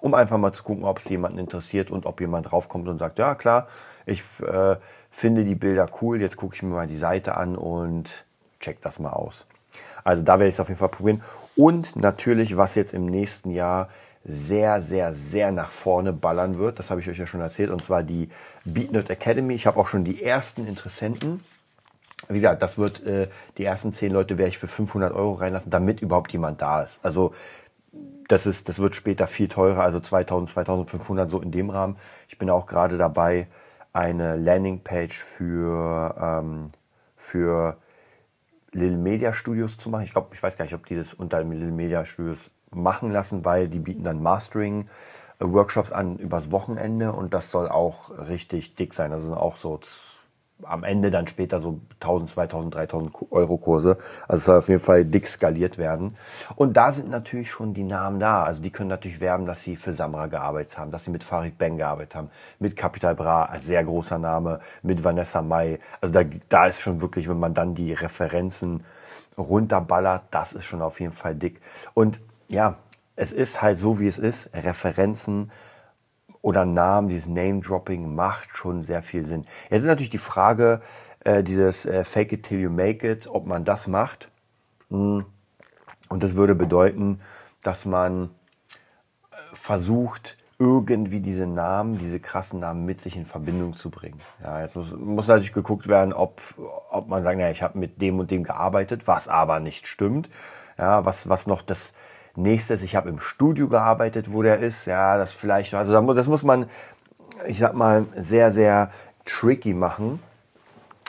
Um 0.00 0.14
einfach 0.14 0.38
mal 0.38 0.52
zu 0.52 0.62
gucken, 0.62 0.84
ob 0.84 0.98
es 0.98 1.08
jemanden 1.08 1.38
interessiert 1.38 1.90
und 1.90 2.06
ob 2.06 2.20
jemand 2.20 2.50
draufkommt 2.50 2.88
und 2.88 2.98
sagt, 2.98 3.18
ja 3.18 3.34
klar, 3.34 3.68
ich 4.10 4.22
äh, 4.40 4.76
finde 5.10 5.44
die 5.44 5.54
Bilder 5.54 5.88
cool, 6.00 6.20
jetzt 6.20 6.36
gucke 6.36 6.54
ich 6.54 6.62
mir 6.62 6.74
mal 6.74 6.86
die 6.86 6.96
Seite 6.96 7.36
an 7.36 7.56
und 7.56 8.10
check 8.60 8.80
das 8.82 8.98
mal 8.98 9.12
aus. 9.12 9.46
Also 10.04 10.22
da 10.22 10.38
werde 10.38 10.48
ich 10.48 10.54
es 10.54 10.60
auf 10.60 10.68
jeden 10.68 10.78
Fall 10.78 10.88
probieren. 10.88 11.22
Und 11.56 11.96
natürlich, 11.96 12.56
was 12.56 12.74
jetzt 12.74 12.94
im 12.94 13.06
nächsten 13.06 13.50
Jahr 13.50 13.88
sehr, 14.24 14.82
sehr, 14.82 15.14
sehr 15.14 15.50
nach 15.50 15.70
vorne 15.72 16.12
ballern 16.12 16.58
wird, 16.58 16.78
das 16.78 16.90
habe 16.90 17.00
ich 17.00 17.08
euch 17.08 17.18
ja 17.18 17.26
schon 17.26 17.40
erzählt, 17.40 17.70
und 17.70 17.82
zwar 17.82 18.02
die 18.02 18.28
BeatNut 18.64 19.08
Academy. 19.10 19.54
Ich 19.54 19.66
habe 19.66 19.78
auch 19.78 19.86
schon 19.86 20.04
die 20.04 20.22
ersten 20.22 20.66
Interessenten. 20.66 21.42
Wie 22.28 22.34
gesagt, 22.34 22.60
das 22.60 22.76
wird, 22.76 23.04
äh, 23.06 23.28
die 23.56 23.64
ersten 23.64 23.92
zehn 23.92 24.12
Leute 24.12 24.36
werde 24.36 24.50
ich 24.50 24.58
für 24.58 24.68
500 24.68 25.12
Euro 25.12 25.34
reinlassen, 25.34 25.70
damit 25.70 26.00
überhaupt 26.00 26.32
jemand 26.32 26.60
da 26.60 26.82
ist. 26.82 27.00
Also 27.02 27.32
das, 28.28 28.46
ist, 28.46 28.68
das 28.68 28.78
wird 28.78 28.94
später 28.94 29.26
viel 29.26 29.48
teurer, 29.48 29.82
also 29.82 30.00
2000, 30.00 30.50
2500 30.50 31.30
so 31.30 31.40
in 31.40 31.50
dem 31.50 31.70
Rahmen. 31.70 31.96
Ich 32.28 32.38
bin 32.38 32.50
auch 32.50 32.66
gerade 32.66 32.98
dabei, 32.98 33.46
eine 33.92 34.36
Landingpage 34.36 35.18
für, 35.18 36.14
ähm, 36.20 36.68
für 37.16 37.76
Little 38.72 38.98
Media 38.98 39.32
Studios 39.32 39.76
zu 39.78 39.90
machen. 39.90 40.04
Ich 40.04 40.12
glaube, 40.12 40.34
ich 40.34 40.42
weiß 40.42 40.56
gar 40.56 40.64
nicht, 40.64 40.74
ob 40.74 40.86
die 40.86 40.96
das 40.96 41.14
unter 41.14 41.42
Little 41.42 41.72
Media 41.72 42.04
Studios 42.04 42.50
machen 42.70 43.10
lassen, 43.10 43.44
weil 43.44 43.68
die 43.68 43.80
bieten 43.80 44.04
dann 44.04 44.22
Mastering 44.22 44.86
äh, 45.40 45.44
Workshops 45.44 45.92
an 45.92 46.18
übers 46.18 46.52
Wochenende 46.52 47.12
und 47.12 47.34
das 47.34 47.50
soll 47.50 47.68
auch 47.68 48.10
richtig 48.10 48.74
dick 48.76 48.94
sein. 48.94 49.10
Das 49.10 49.22
sind 49.22 49.34
auch 49.34 49.56
so 49.56 49.80
am 50.62 50.84
Ende 50.84 51.10
dann 51.10 51.26
später 51.26 51.60
so 51.60 51.80
1000, 52.00 52.30
2000, 52.30 52.74
3000 52.74 53.12
Euro 53.30 53.58
Kurse. 53.58 53.98
Also 54.28 54.38
es 54.38 54.44
soll 54.44 54.58
auf 54.58 54.68
jeden 54.68 54.80
Fall 54.80 55.04
dick 55.04 55.26
skaliert 55.26 55.78
werden. 55.78 56.16
Und 56.56 56.76
da 56.76 56.92
sind 56.92 57.10
natürlich 57.10 57.50
schon 57.50 57.74
die 57.74 57.84
Namen 57.84 58.20
da. 58.20 58.44
Also 58.44 58.62
die 58.62 58.70
können 58.70 58.88
natürlich 58.88 59.20
werben, 59.20 59.46
dass 59.46 59.62
sie 59.62 59.76
für 59.76 59.92
Samra 59.92 60.26
gearbeitet 60.26 60.78
haben, 60.78 60.90
dass 60.90 61.04
sie 61.04 61.10
mit 61.10 61.24
Farid 61.24 61.58
Bang 61.58 61.76
gearbeitet 61.76 62.14
haben, 62.14 62.30
mit 62.58 62.76
Capital 62.76 63.14
Bra, 63.14 63.44
als 63.44 63.66
sehr 63.66 63.84
großer 63.84 64.18
Name, 64.18 64.60
mit 64.82 65.04
Vanessa 65.04 65.42
Mai. 65.42 65.78
Also 66.00 66.14
da, 66.14 66.24
da 66.48 66.66
ist 66.66 66.80
schon 66.80 67.00
wirklich, 67.00 67.28
wenn 67.28 67.38
man 67.38 67.54
dann 67.54 67.74
die 67.74 67.92
Referenzen 67.92 68.84
runterballert, 69.38 70.24
das 70.30 70.52
ist 70.52 70.64
schon 70.64 70.82
auf 70.82 71.00
jeden 71.00 71.12
Fall 71.12 71.34
dick. 71.34 71.60
Und 71.94 72.20
ja, 72.48 72.76
es 73.16 73.32
ist 73.32 73.62
halt 73.62 73.78
so, 73.78 73.98
wie 74.00 74.06
es 74.06 74.18
ist. 74.18 74.50
Referenzen 74.54 75.50
oder 76.42 76.64
Namen, 76.64 77.08
dieses 77.08 77.26
Name-Dropping 77.26 78.14
macht 78.14 78.56
schon 78.56 78.82
sehr 78.82 79.02
viel 79.02 79.24
Sinn. 79.24 79.46
Jetzt 79.70 79.82
ist 79.82 79.88
natürlich 79.88 80.10
die 80.10 80.18
Frage, 80.18 80.80
äh, 81.24 81.42
dieses 81.42 81.84
äh, 81.86 82.04
Fake 82.04 82.32
it 82.32 82.44
till 82.44 82.60
you 82.60 82.70
make 82.70 83.08
it, 83.08 83.26
ob 83.28 83.46
man 83.46 83.64
das 83.64 83.86
macht. 83.86 84.30
Hm. 84.88 85.24
Und 86.08 86.22
das 86.22 86.34
würde 86.34 86.54
bedeuten, 86.54 87.20
dass 87.62 87.84
man 87.84 88.30
äh, 89.30 89.36
versucht, 89.52 90.36
irgendwie 90.58 91.20
diese 91.20 91.46
Namen, 91.46 91.96
diese 91.96 92.20
krassen 92.20 92.60
Namen 92.60 92.84
mit 92.84 93.00
sich 93.00 93.16
in 93.16 93.24
Verbindung 93.24 93.78
zu 93.78 93.88
bringen. 93.88 94.20
Ja, 94.42 94.60
jetzt 94.60 94.76
muss, 94.76 94.94
muss 94.94 95.26
natürlich 95.26 95.54
geguckt 95.54 95.88
werden, 95.88 96.12
ob, 96.12 96.38
ob 96.90 97.08
man 97.08 97.22
sagt, 97.22 97.38
naja, 97.38 97.50
ich 97.50 97.62
habe 97.62 97.78
mit 97.78 98.02
dem 98.02 98.18
und 98.18 98.30
dem 98.30 98.44
gearbeitet, 98.44 99.08
was 99.08 99.26
aber 99.26 99.58
nicht 99.58 99.86
stimmt. 99.86 100.28
Ja, 100.76 101.04
was, 101.06 101.30
was 101.30 101.46
noch 101.46 101.62
das, 101.62 101.94
Nächstes, 102.36 102.82
ich 102.82 102.96
habe 102.96 103.08
im 103.08 103.18
Studio 103.18 103.68
gearbeitet, 103.68 104.32
wo 104.32 104.42
der 104.42 104.58
ist. 104.58 104.86
Ja, 104.86 105.18
das 105.18 105.32
vielleicht, 105.32 105.74
also 105.74 106.00
das 106.14 106.28
muss 106.28 106.42
man, 106.42 106.66
ich 107.46 107.58
sag 107.58 107.74
mal, 107.74 108.06
sehr, 108.16 108.52
sehr 108.52 108.90
tricky 109.24 109.74
machen, 109.74 110.22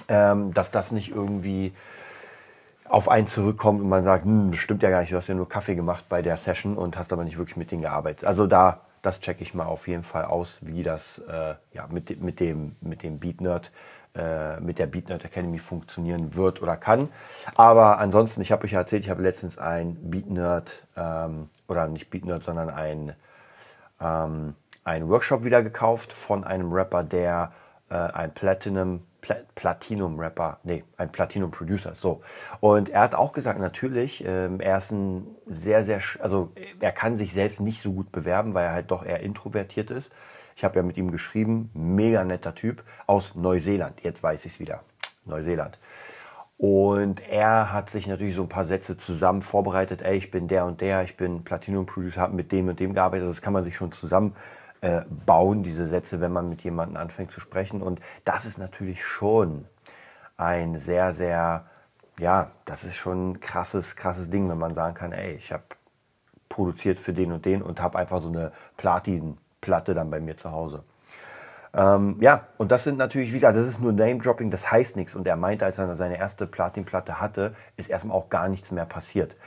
ähm, 0.08 0.54
dass 0.54 0.72
das 0.72 0.92
nicht 0.92 1.12
irgendwie 1.12 1.74
auf 2.92 3.08
einen 3.08 3.28
zurückkommt 3.28 3.82
und 3.82 3.88
man 3.88 4.04
sagt, 4.04 4.26
hm, 4.26 4.54
stimmt 4.54 4.84
ja 4.84 4.90
gar 4.90 5.00
nicht, 5.00 5.14
du 5.14 5.18
hast 5.18 5.30
ja 5.30 5.36
nur 5.36 5.48
Kaffee 5.48 5.76
gemacht 5.76 6.06
bei 6.10 6.22
der 6.22 6.36
Session 6.36 6.78
und 6.78 6.98
hast 6.98 7.14
aber 7.14 7.24
nicht 7.24 7.38
wirklich 7.38 7.56
mit 7.56 7.72
denen 7.72 7.84
gearbeitet. 7.84 8.26
Also 8.26 8.48
da, 8.48 8.82
das 9.02 9.22
checke 9.22 9.44
ich 9.44 9.54
mal 9.54 9.66
auf 9.66 9.88
jeden 9.88 10.04
Fall 10.04 10.26
aus, 10.26 10.60
wie 10.62 10.84
das 10.84 11.20
äh, 11.20 11.56
ja, 11.74 11.88
mit, 11.90 12.22
mit 12.22 12.40
dem, 12.40 12.76
mit 12.82 13.04
dem 13.04 13.20
Beat 13.20 13.40
Nerd 13.40 13.72
äh, 14.16 14.60
mit 14.60 14.80
der 14.80 14.88
BeatNerd 14.88 15.26
Academy 15.26 15.60
funktionieren 15.60 16.36
wird 16.36 16.62
oder 16.62 16.78
kann. 16.78 17.10
Aber 17.56 18.00
ansonsten, 18.00 18.42
ich 18.42 18.52
habe 18.52 18.66
euch 18.66 18.72
ja 18.72 18.80
erzählt, 18.80 19.04
ich 19.04 19.10
habe 19.10 19.22
letztens 19.22 19.58
ein 19.58 19.98
BeatNerd, 20.10 20.86
ähm, 20.98 21.50
oder 21.68 21.88
nicht 21.88 22.10
BeatNerd, 22.10 22.44
sondern 22.44 22.70
ein, 22.70 23.14
ähm, 24.02 24.56
ein 24.84 25.08
Workshop 25.10 25.44
wieder 25.44 25.64
gekauft 25.64 26.12
von 26.14 26.44
einem 26.44 26.74
Rapper, 26.74 27.04
der 27.04 27.54
äh, 27.90 27.96
ein 27.96 28.34
Platinum 28.34 29.04
Pla 29.22 29.36
Platinum-Rapper, 29.54 30.58
nee, 30.64 30.84
ein 30.98 31.12
Platinum-Producer, 31.12 31.94
so. 31.96 32.22
Und 32.60 32.90
er 32.90 33.02
hat 33.02 33.14
auch 33.14 33.34
gesagt, 33.34 33.60
natürlich, 33.60 34.26
ähm, 34.26 34.60
er 34.60 34.78
ist 34.78 34.92
ein 34.92 35.28
sehr, 35.46 35.84
sehr, 35.84 36.02
also 36.22 36.52
er 36.80 36.92
kann 36.92 37.16
sich 37.16 37.32
selbst 37.32 37.62
nicht 37.62 37.84
so 37.84 37.94
gut 37.94 38.12
bewerben, 38.12 38.56
weil 38.56 38.66
er 38.66 38.74
halt 38.74 38.90
doch 38.90 39.06
eher 39.06 39.20
introvertiert 39.20 39.92
ist. 39.92 40.12
Ich 40.56 40.64
habe 40.64 40.78
ja 40.78 40.84
mit 40.84 40.98
ihm 40.98 41.12
geschrieben, 41.12 41.70
mega 41.74 42.24
netter 42.24 42.56
Typ 42.56 42.84
aus 43.08 43.36
Neuseeland. 43.36 44.02
Jetzt 44.04 44.24
weiß 44.24 44.46
ich 44.46 44.54
es 44.54 44.60
wieder. 44.60 44.84
Neuseeland. 45.26 45.78
Und 46.58 47.28
er 47.28 47.74
hat 47.74 47.90
sich 47.90 48.06
natürlich 48.06 48.36
so 48.36 48.44
ein 48.44 48.50
paar 48.50 48.66
Sätze 48.66 48.96
zusammen 48.96 49.42
vorbereitet. 49.42 50.04
Ey, 50.04 50.18
ich 50.18 50.30
bin 50.30 50.48
der 50.48 50.66
und 50.66 50.80
der, 50.82 51.04
ich 51.04 51.18
bin 51.18 51.44
Platinum-Producer, 51.44 52.22
habe 52.22 52.36
mit 52.36 52.52
dem 52.52 52.68
und 52.68 52.80
dem 52.80 52.94
gearbeitet. 52.94 53.28
Das 53.28 53.42
kann 53.42 53.54
man 53.54 53.64
sich 53.64 53.76
schon 53.76 53.92
zusammen 53.92 54.36
äh, 54.82 55.02
bauen, 55.26 55.64
diese 55.64 55.88
Sätze, 55.88 56.22
wenn 56.22 56.32
man 56.32 56.50
mit 56.50 56.64
jemandem 56.64 56.98
anfängt 56.98 57.32
zu 57.32 57.40
sprechen. 57.40 57.82
Und 57.82 58.00
das 58.26 58.46
ist 58.46 58.60
natürlich 58.60 59.04
schon 59.04 59.66
ein 60.38 60.78
sehr, 60.78 61.14
sehr, 61.14 61.66
ja, 62.20 62.52
das 62.66 62.84
ist 62.84 62.96
schon 62.96 63.32
ein 63.32 63.40
krasses, 63.40 63.96
krasses 63.96 64.30
Ding, 64.30 64.48
wenn 64.48 64.60
man 64.60 64.76
sagen 64.76 64.94
kann, 64.94 65.14
ey, 65.14 65.34
ich 65.34 65.52
habe 65.52 65.64
produziert 66.48 67.00
für 67.00 67.14
den 67.14 67.32
und 67.32 67.46
den 67.46 67.64
und 67.64 67.82
habe 67.82 67.98
einfach 67.98 68.22
so 68.22 68.28
eine 68.28 68.52
Platin-Platte 69.62 69.94
dann 69.94 70.10
bei 70.10 70.20
mir 70.20 70.36
zu 70.36 70.52
Hause. 70.52 70.84
Ähm, 71.74 72.18
ja, 72.20 72.48
und 72.58 72.72
das 72.72 72.84
sind 72.84 72.98
natürlich, 72.98 73.30
wie 73.30 73.36
gesagt, 73.36 73.56
das 73.56 73.66
ist 73.66 73.80
nur 73.80 73.94
Name-Dropping, 73.94 74.52
das 74.52 74.72
heißt 74.72 74.98
nichts. 74.98 75.16
Und 75.16 75.26
er 75.26 75.38
meinte, 75.38 75.64
als 75.64 75.80
er 75.80 75.94
seine 75.96 76.18
erste 76.18 76.46
Platin-Platte 76.46 77.22
hatte, 77.22 77.56
ist 77.78 77.90
erstmal 77.90 78.18
auch 78.18 78.30
gar 78.30 78.50
nichts 78.50 78.72
mehr 78.72 78.86
passiert. 78.86 79.38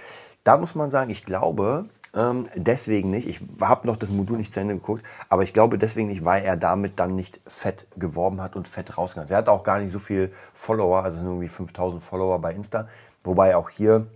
Da 0.42 0.56
muss 0.56 0.74
man 0.74 0.90
sagen, 0.90 1.10
ich 1.10 1.24
glaube, 1.26 1.86
ähm, 2.14 2.48
deswegen 2.54 3.10
nicht. 3.10 3.28
Ich 3.28 3.40
habe 3.60 3.86
noch 3.86 3.96
das 3.96 4.10
Modul 4.10 4.38
nicht 4.38 4.54
zu 4.54 4.60
Ende 4.60 4.74
geguckt, 4.74 5.04
aber 5.28 5.42
ich 5.42 5.52
glaube 5.52 5.78
deswegen 5.78 6.08
nicht, 6.08 6.24
weil 6.24 6.44
er 6.44 6.56
damit 6.56 6.98
dann 6.98 7.14
nicht 7.14 7.40
fett 7.46 7.86
geworben 7.96 8.40
hat 8.40 8.56
und 8.56 8.68
fett 8.68 8.96
rausgegangen 8.96 9.26
ist. 9.26 9.32
Er 9.32 9.38
hat 9.38 9.48
auch 9.48 9.64
gar 9.64 9.80
nicht 9.80 9.92
so 9.92 9.98
viel 9.98 10.32
Follower, 10.54 11.02
also 11.02 11.20
irgendwie 11.22 11.48
5000 11.48 12.02
Follower 12.02 12.38
bei 12.38 12.54
Insta. 12.54 12.88
Wobei 13.22 13.56
auch 13.56 13.68
hier 13.68 14.06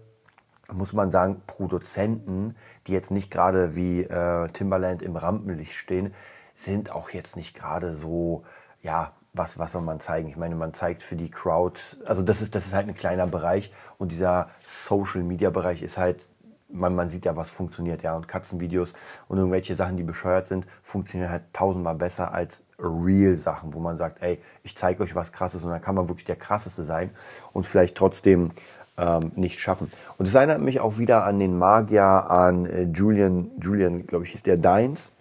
muss 0.72 0.92
man 0.92 1.10
sagen, 1.10 1.42
Produzenten, 1.46 2.56
die 2.86 2.92
jetzt 2.92 3.10
nicht 3.10 3.30
gerade 3.30 3.74
wie 3.74 4.02
äh, 4.02 4.48
Timbaland 4.48 5.02
im 5.02 5.16
Rampenlicht 5.16 5.72
stehen, 5.72 6.14
sind 6.54 6.90
auch 6.90 7.10
jetzt 7.10 7.36
nicht 7.36 7.54
gerade 7.54 7.94
so, 7.94 8.44
ja, 8.82 9.12
was, 9.32 9.58
was 9.58 9.72
soll 9.72 9.82
man 9.82 10.00
zeigen? 10.00 10.28
Ich 10.28 10.36
meine, 10.36 10.56
man 10.56 10.74
zeigt 10.74 11.02
für 11.02 11.16
die 11.16 11.30
Crowd, 11.30 11.78
also 12.04 12.22
das 12.22 12.42
ist, 12.42 12.54
das 12.54 12.66
ist 12.66 12.74
halt 12.74 12.88
ein 12.88 12.94
kleiner 12.94 13.26
Bereich 13.26 13.72
und 13.98 14.12
dieser 14.12 14.50
Social 14.64 15.22
Media 15.22 15.50
Bereich 15.50 15.82
ist 15.82 15.96
halt, 15.96 16.26
man, 16.70 16.94
man 16.94 17.08
sieht 17.08 17.24
ja, 17.24 17.34
was 17.36 17.50
funktioniert, 17.50 18.02
ja, 18.02 18.14
und 18.14 18.28
Katzenvideos 18.28 18.92
und 19.28 19.38
irgendwelche 19.38 19.74
Sachen, 19.74 19.96
die 19.96 20.02
bescheuert 20.02 20.48
sind, 20.48 20.66
funktionieren 20.82 21.30
halt 21.30 21.44
tausendmal 21.52 21.94
besser 21.94 22.32
als 22.32 22.66
Real-Sachen, 22.78 23.72
wo 23.72 23.80
man 23.80 23.96
sagt, 23.96 24.22
ey, 24.22 24.38
ich 24.62 24.76
zeige 24.76 25.02
euch 25.02 25.14
was 25.14 25.32
krasses 25.32 25.64
und 25.64 25.70
dann 25.70 25.80
kann 25.80 25.94
man 25.94 26.08
wirklich 26.08 26.26
der 26.26 26.36
krasseste 26.36 26.82
sein 26.82 27.10
und 27.52 27.64
vielleicht 27.64 27.96
trotzdem 27.96 28.50
ähm, 28.98 29.32
nicht 29.36 29.60
schaffen. 29.60 29.90
Und 30.18 30.26
es 30.26 30.34
erinnert 30.34 30.60
mich 30.60 30.80
auch 30.80 30.98
wieder 30.98 31.24
an 31.24 31.38
den 31.38 31.56
Magier, 31.56 32.04
an 32.04 32.66
äh, 32.66 32.82
Julian, 32.82 33.50
Julian, 33.60 34.06
glaube 34.06 34.24
ich, 34.24 34.34
ist 34.34 34.46
der 34.46 34.56
Dines, 34.56 35.12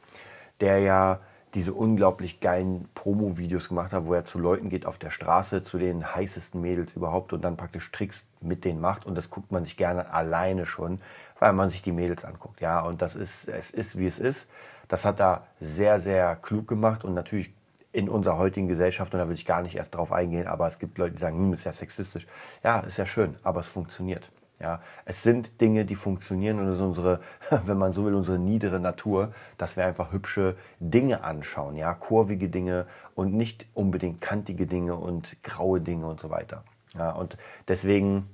der 0.59 0.79
ja 0.79 1.19
diese 1.53 1.73
unglaublich 1.73 2.39
geilen 2.39 2.89
Promo-Videos 2.93 3.69
gemacht 3.69 3.93
hat, 3.93 4.05
wo 4.05 4.13
er 4.13 4.25
zu 4.25 4.37
Leuten 4.37 4.69
geht 4.69 4.85
auf 4.85 4.97
der 4.97 5.11
Straße, 5.11 5.63
zu 5.63 5.77
den 5.77 6.13
heißesten 6.15 6.59
Mädels 6.59 6.95
überhaupt 6.95 7.31
und 7.33 7.41
dann 7.41 7.55
praktisch 7.55 7.91
Tricks 7.91 8.25
mit 8.41 8.65
denen 8.65 8.81
macht. 8.81 9.05
Und 9.05 9.15
das 9.15 9.29
guckt 9.29 9.51
man 9.51 9.63
sich 9.63 9.77
gerne 9.77 10.11
alleine 10.11 10.65
schon, 10.65 10.99
weil 11.39 11.53
man 11.53 11.69
sich 11.69 11.81
die 11.81 11.91
Mädels 11.91 12.25
anguckt. 12.25 12.59
Ja, 12.61 12.81
und 12.81 13.01
das 13.01 13.15
ist, 13.15 13.47
es 13.47 13.71
ist, 13.71 13.97
wie 13.97 14.07
es 14.07 14.19
ist. 14.19 14.49
Das 14.87 15.05
hat 15.05 15.19
er 15.19 15.43
sehr, 15.59 15.99
sehr 15.99 16.35
klug 16.35 16.67
gemacht 16.67 17.03
und 17.03 17.13
natürlich 17.13 17.53
in 17.97 18.09
unserer 18.09 18.37
heutigen 18.37 18.67
Gesellschaft, 18.67 19.11
und 19.15 19.19
da 19.19 19.27
will 19.27 19.33
ich 19.33 19.47
gar 19.47 19.63
nicht 19.63 19.75
erst 19.75 19.95
drauf 19.95 20.11
eingehen, 20.11 20.45
aber 20.45 20.67
es 20.67 20.77
gibt 20.77 20.99
Leute, 20.99 21.13
die 21.15 21.19
sagen, 21.19 21.39
hm, 21.39 21.53
ist 21.53 21.63
ja 21.63 21.73
sexistisch. 21.73 22.27
Ja, 22.63 22.81
ist 22.81 22.97
ja 22.97 23.07
schön, 23.07 23.37
aber 23.41 23.61
es 23.61 23.67
funktioniert. 23.67 24.29
Ja, 24.59 24.81
es 25.05 25.23
sind 25.23 25.61
Dinge, 25.61 25.83
die 25.83 25.95
funktionieren 25.95 26.59
und 26.59 26.67
es 26.67 26.75
ist 26.75 26.81
unsere, 26.83 27.21
wenn 27.65 27.79
man 27.79 27.93
so 27.93 28.05
will, 28.05 28.13
unsere 28.13 28.37
niedere 28.37 28.79
Natur, 28.79 29.33
dass 29.57 29.77
wir 29.77 29.85
einfach 29.87 30.11
hübsche 30.11 30.57
Dinge 30.79 31.23
anschauen, 31.23 31.75
ja, 31.75 31.91
kurvige 31.95 32.49
Dinge 32.49 32.85
und 33.15 33.33
nicht 33.33 33.65
unbedingt 33.73 34.21
kantige 34.21 34.67
Dinge 34.67 34.95
und 34.95 35.41
graue 35.41 35.81
Dinge 35.81 36.05
und 36.05 36.19
so 36.19 36.29
weiter. 36.29 36.63
Ja, 36.93 37.13
und 37.13 37.35
deswegen 37.67 38.29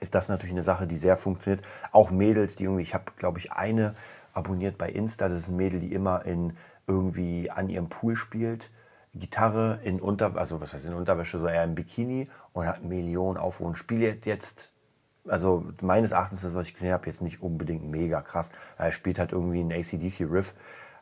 ist 0.00 0.14
das 0.14 0.30
natürlich 0.30 0.54
eine 0.54 0.62
Sache, 0.62 0.86
die 0.86 0.96
sehr 0.96 1.18
funktioniert. 1.18 1.62
Auch 1.92 2.10
Mädels, 2.10 2.56
die 2.56 2.64
irgendwie, 2.64 2.82
ich 2.82 2.94
habe, 2.94 3.12
glaube 3.18 3.40
ich, 3.40 3.52
eine 3.52 3.94
abonniert 4.32 4.78
bei 4.78 4.88
Insta, 4.88 5.28
das 5.28 5.40
ist 5.40 5.48
ein 5.50 5.56
Mädel, 5.56 5.80
die 5.80 5.92
immer 5.92 6.24
in 6.24 6.56
irgendwie 6.86 7.50
an 7.50 7.68
ihrem 7.68 7.90
Pool 7.90 8.16
spielt, 8.16 8.70
Gitarre 9.18 9.80
in 9.82 10.00
Unter, 10.00 10.36
also 10.36 10.60
was 10.60 10.74
heißt 10.74 10.86
in 10.86 10.94
Unterwäsche, 10.94 11.38
so 11.38 11.46
eher 11.46 11.64
im 11.64 11.74
Bikini 11.74 12.28
und 12.52 12.66
hat 12.66 12.82
Millionen 12.82 13.38
Aufrufe 13.38 13.68
und 13.68 13.76
spielt 13.76 14.26
jetzt 14.26 14.72
also 15.28 15.64
meines 15.82 16.12
Erachtens, 16.12 16.42
das, 16.42 16.54
was 16.54 16.66
ich 16.66 16.74
gesehen 16.74 16.92
habe, 16.92 17.06
jetzt 17.06 17.22
nicht 17.22 17.42
unbedingt 17.42 17.84
mega 17.84 18.20
krass. 18.20 18.52
Er 18.78 18.92
spielt 18.92 19.18
halt 19.18 19.32
irgendwie 19.32 19.60
einen 19.60 19.72
ACDC-Riff 19.72 20.54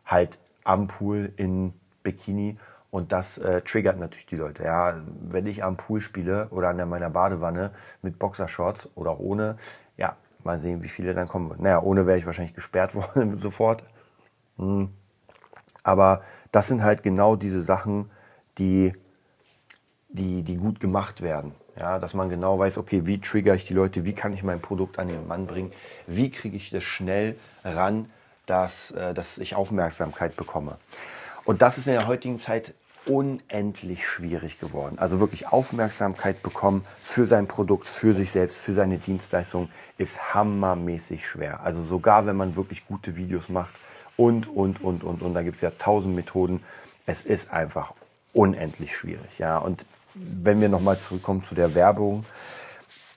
halt 0.07 0.39
am 0.65 0.89
Pool 0.89 1.33
in 1.37 1.75
Bikini 2.03 2.59
und 2.91 3.13
das 3.13 3.39
äh, 3.39 3.61
triggert 3.63 3.99
natürlich 3.99 4.27
die 4.27 4.37
Leute. 4.37 4.65
Ja, 4.65 4.95
wenn 5.21 5.47
ich 5.47 5.65
am 5.65 5.77
Pool 5.77 6.01
spiele 6.01 6.49
oder 6.51 6.69
an 6.69 6.89
meiner 6.89 7.11
Badewanne 7.11 7.73
mit 8.03 8.19
Boxershorts 8.19 8.91
oder 8.95 9.13
auch 9.13 9.19
ohne, 9.19 9.57
ja, 9.97 10.17
mal 10.43 10.59
sehen, 10.59 10.83
wie 10.83 10.89
viele 10.89 11.15
dann 11.15 11.27
kommen. 11.27 11.55
Naja, 11.59 11.83
ohne 11.83 12.07
wäre 12.07 12.19
ich 12.19 12.27
wahrscheinlich 12.27 12.55
gesperrt 12.55 12.95
worden 12.95 13.37
sofort. 13.37 13.83
Hm. 14.59 14.91
Aber 15.85 16.23
das 16.51 16.67
sind 16.67 16.83
halt 16.83 17.03
genau 17.03 17.37
diese 17.37 17.63
Sachen, 17.63 18.11
die, 18.59 18.95
die, 20.09 20.43
die 20.43 20.57
gut 20.57 20.81
gemacht 20.81 21.21
werden. 21.21 21.55
Ja, 21.77 21.99
dass 21.99 22.15
man 22.15 22.29
genau 22.29 22.59
weiß, 22.59 22.79
okay, 22.79 23.05
wie 23.05 23.21
trigger 23.21 23.55
ich 23.55 23.67
die 23.67 23.75
Leute, 23.75 24.05
wie 24.05 24.13
kann 24.13 24.33
ich 24.33 24.45
mein 24.45 24.61
Produkt 24.61 24.99
an 24.99 25.09
den 25.09 25.27
Mann 25.27 25.47
bringen, 25.47 25.73
wie 26.07 26.31
kriege 26.31 26.57
ich 26.57 26.71
das 26.71 26.85
schnell 26.85 27.37
ran, 27.65 28.09
dass, 28.47 28.93
äh, 28.93 29.13
dass 29.13 29.39
ich 29.39 29.57
Aufmerksamkeit 29.57 30.37
bekomme. 30.37 30.79
Und 31.45 31.63
das 31.63 31.79
ist 31.79 31.89
in 31.89 31.95
der 31.95 32.07
heutigen 32.07 32.39
Zeit 32.39 32.75
unendlich 33.07 34.07
schwierig 34.07 34.61
geworden. 34.61 34.99
Also 34.99 35.21
wirklich 35.21 35.49
Aufmerksamkeit 35.49 36.43
bekommen 36.43 36.87
für 37.03 37.27
sein 37.27 37.49
Produkt, 37.49 37.87
für 37.87 38.15
sich 38.15 38.31
selbst, 38.31 38.57
für 38.57 38.73
seine 38.73 38.99
Dienstleistung 38.99 39.69
ist 39.99 40.33
hammermäßig 40.33 41.27
schwer. 41.27 41.61
Also 41.61 41.83
sogar 41.83 42.25
wenn 42.27 42.37
man 42.37 42.57
wirklich 42.57 42.87
gute 42.87 43.17
Videos 43.17 43.49
macht 43.49 43.75
und, 44.17 44.49
und, 44.49 44.83
und, 44.83 45.05
und, 45.05 45.23
und, 45.23 45.35
da 45.35 45.43
gibt 45.43 45.57
es 45.57 45.63
ja 45.63 45.71
tausend 45.71 46.15
Methoden. 46.15 46.63
Es 47.07 47.23
ist 47.23 47.53
einfach 47.53 47.95
unendlich 48.33 48.97
schwierig. 48.97 49.39
Ja, 49.39 49.59
und 49.59 49.85
wenn 50.15 50.61
wir 50.61 50.69
nochmal 50.69 50.99
zurückkommen 50.99 51.43
zu 51.43 51.55
der 51.55 51.75
Werbung, 51.75 52.25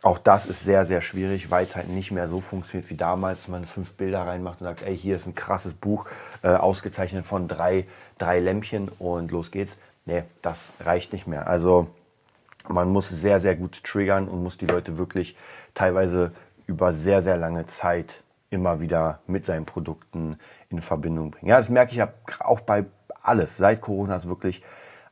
auch 0.04 0.18
das 0.18 0.46
ist 0.46 0.64
sehr, 0.64 0.86
sehr 0.86 1.02
schwierig, 1.02 1.50
weil 1.50 1.66
es 1.66 1.76
halt 1.76 1.90
nicht 1.90 2.12
mehr 2.12 2.28
so 2.28 2.40
funktioniert 2.40 2.90
wie 2.90 2.96
damals, 2.96 3.40
dass 3.40 3.48
man 3.48 3.66
fünf 3.66 3.94
Bilder 3.94 4.22
reinmacht 4.22 4.62
und 4.62 4.66
sagt, 4.66 4.84
ey, 4.84 4.98
hier 4.98 5.16
ist 5.16 5.28
ein 5.28 5.36
krasses 5.36 5.74
Buch, 5.74 6.06
äh, 6.44 6.50
ausgezeichnet 6.50 7.26
von 7.26 7.48
drei, 7.48 7.86
drei 8.18 8.40
Lämpchen 8.40 8.90
und 9.00 9.32
los 9.32 9.52
geht's. 9.52 9.80
Nee, 10.06 10.24
das 10.42 10.74
reicht 10.80 11.14
nicht 11.14 11.28
mehr. 11.28 11.48
Also 11.48 11.88
man 12.68 12.90
muss 12.90 13.10
sehr, 13.10 13.40
sehr 13.40 13.56
gut 13.56 13.84
triggern 13.84 14.28
und 14.28 14.44
muss 14.44 14.58
die 14.58 14.68
Leute 14.68 14.98
wirklich 14.98 15.36
teilweise 15.74 16.32
über 16.68 16.94
sehr, 16.94 17.22
sehr 17.22 17.38
lange 17.38 17.66
Zeit 17.68 18.22
immer 18.50 18.80
wieder 18.80 19.20
mit 19.28 19.46
seinen 19.46 19.66
Produkten 19.66 20.38
in 20.70 20.82
Verbindung 20.82 21.32
bringen. 21.32 21.50
Ja, 21.50 21.58
das 21.58 21.70
merke 21.70 21.92
ich 21.92 21.98
ja 21.98 22.14
auch 22.40 22.62
bei 22.62 22.86
alles. 23.22 23.58
Seit 23.58 23.82
Corona 23.82 24.16
ist 24.16 24.30
wirklich 24.30 24.62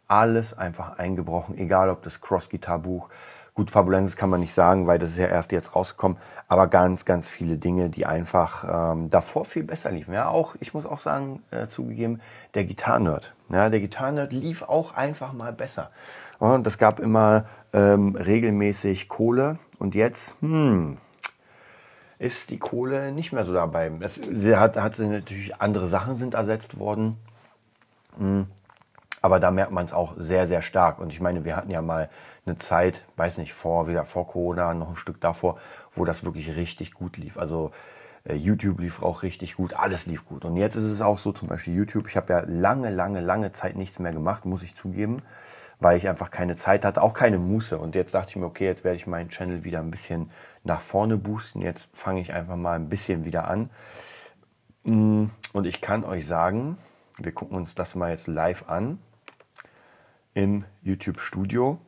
alles 0.08 0.58
einfach 0.58 0.98
eingebrochen, 0.98 1.58
egal 1.58 1.90
ob 1.90 2.04
das 2.04 2.22
Cross-Guitar-Buch, 2.22 3.10
gut, 3.56 3.72
Fabulensis 3.72 4.18
kann 4.18 4.30
man 4.30 4.42
nicht 4.42 4.54
sagen, 4.54 4.86
weil 4.86 5.00
das 5.00 5.12
ist 5.12 5.18
ja 5.18 5.28
erst 5.28 5.54
jetzt 5.54 5.76
rausgekommen, 5.76 6.18
aber 6.48 6.68
ganz, 6.68 7.06
ganz 7.06 7.30
viele 7.30 7.58
Dinge, 7.58 7.90
die 7.90 8.06
einfach 8.06 8.92
ähm, 8.94 9.10
davor 9.10 9.46
viel 9.46 9.64
besser 9.64 9.92
liefen. 9.92 10.14
Ja, 10.14 10.28
auch, 10.28 10.56
ich 10.60 10.74
muss 10.74 10.86
auch 10.86 11.00
sagen, 11.00 11.42
äh, 11.52 11.68
zugegeben, 11.68 12.20
der 12.54 12.66
Gitarrenerd. 12.66 13.34
Ja, 13.50 13.70
der 13.70 13.80
Gitarrenerd 13.80 14.34
lief 14.34 14.62
auch 14.62 14.94
einfach 14.94 15.32
mal 15.32 15.54
besser. 15.54 15.90
Und 16.38 16.68
das 16.68 16.78
gab 16.78 17.00
immer 17.00 17.46
ähm, 17.72 18.16
regelmäßig 18.16 19.08
Kohle 19.08 19.58
und 19.80 19.96
jetzt, 19.96 20.36
hm, 20.42 20.98
ist 22.18 22.50
die 22.50 22.58
Kohle 22.58 23.12
nicht 23.12 23.34
mehr 23.34 23.44
so 23.44 23.54
dabei. 23.54 23.92
Es, 24.00 24.16
sie 24.16 24.56
hat, 24.56 24.78
hat 24.78 24.96
sie 24.96 25.08
natürlich 25.08 25.56
andere 25.62 25.88
Sachen 25.88 26.16
sind 26.16 26.34
ersetzt 26.34 26.80
worden. 26.80 27.18
Hm. 28.18 28.48
Aber 29.22 29.40
da 29.40 29.52
merkt 29.52 29.72
man 29.72 29.86
es 29.86 29.94
auch 29.94 30.14
sehr, 30.18 30.48
sehr 30.48 30.62
stark. 30.62 31.00
Und 31.00 31.12
ich 31.12 31.20
meine, 31.20 31.46
wir 31.46 31.56
hatten 31.56 31.72
ja 31.72 31.82
mal 31.82 32.10
eine 32.46 32.58
Zeit, 32.58 33.04
weiß 33.18 33.40
nicht, 33.40 33.54
vor, 33.54 33.88
wieder 33.88 34.06
vor 34.06 34.28
Corona, 34.28 34.74
noch 34.74 34.90
ein 34.90 34.96
Stück 34.96 35.20
davor, 35.20 35.58
wo 35.92 36.06
das 36.06 36.24
wirklich 36.24 36.56
richtig 36.56 36.94
gut 36.94 37.18
lief. 37.18 37.38
Also 37.38 37.72
äh, 38.26 38.36
YouTube 38.36 38.80
lief 38.80 39.02
auch 39.02 39.24
richtig 39.24 39.56
gut, 39.56 39.74
alles 39.74 40.06
lief 40.06 40.26
gut. 40.26 40.46
Und 40.46 40.58
jetzt 40.58 40.76
ist 40.76 40.84
es 40.84 41.02
auch 41.02 41.18
so, 41.18 41.32
zum 41.32 41.48
Beispiel 41.48 41.76
YouTube, 41.76 42.08
ich 42.08 42.18
habe 42.18 42.34
ja 42.34 42.44
lange, 42.46 42.92
lange, 42.92 43.20
lange 43.20 43.52
Zeit 43.52 43.76
nichts 43.76 44.00
mehr 44.00 44.12
gemacht, 44.12 44.46
muss 44.46 44.64
ich 44.64 44.76
zugeben, 44.76 45.22
weil 45.80 45.98
ich 45.98 46.08
einfach 46.08 46.32
keine 46.32 46.56
Zeit 46.56 46.86
hatte, 46.86 47.02
auch 47.02 47.14
keine 47.14 47.38
Muße. 47.38 47.78
Und 47.78 47.96
jetzt 47.96 48.14
dachte 48.14 48.30
ich 48.30 48.36
mir, 48.38 48.46
okay, 48.46 48.66
jetzt 48.66 48.84
werde 48.84 48.96
ich 48.96 49.08
meinen 49.08 49.30
Channel 49.30 49.64
wieder 49.64 49.80
ein 49.80 49.92
bisschen 49.92 50.32
nach 50.64 50.82
vorne 50.82 51.18
boosten. 51.18 51.62
Jetzt 51.62 51.96
fange 51.96 52.22
ich 52.22 52.34
einfach 52.34 52.56
mal 52.56 52.76
ein 52.76 52.90
bisschen 52.90 53.26
wieder 53.26 53.48
an. 53.48 53.70
Mm, 54.84 55.26
und 55.54 55.66
ich 55.66 55.82
kann 55.82 56.04
euch 56.04 56.26
sagen, 56.26 56.78
wir 57.22 57.32
gucken 57.32 57.58
uns 57.58 57.76
das 57.76 57.96
mal 57.96 58.12
jetzt 58.12 58.28
live 58.28 58.68
an 58.68 59.00
im 60.34 60.66
YouTube 60.84 61.20
Studio. 61.20 61.80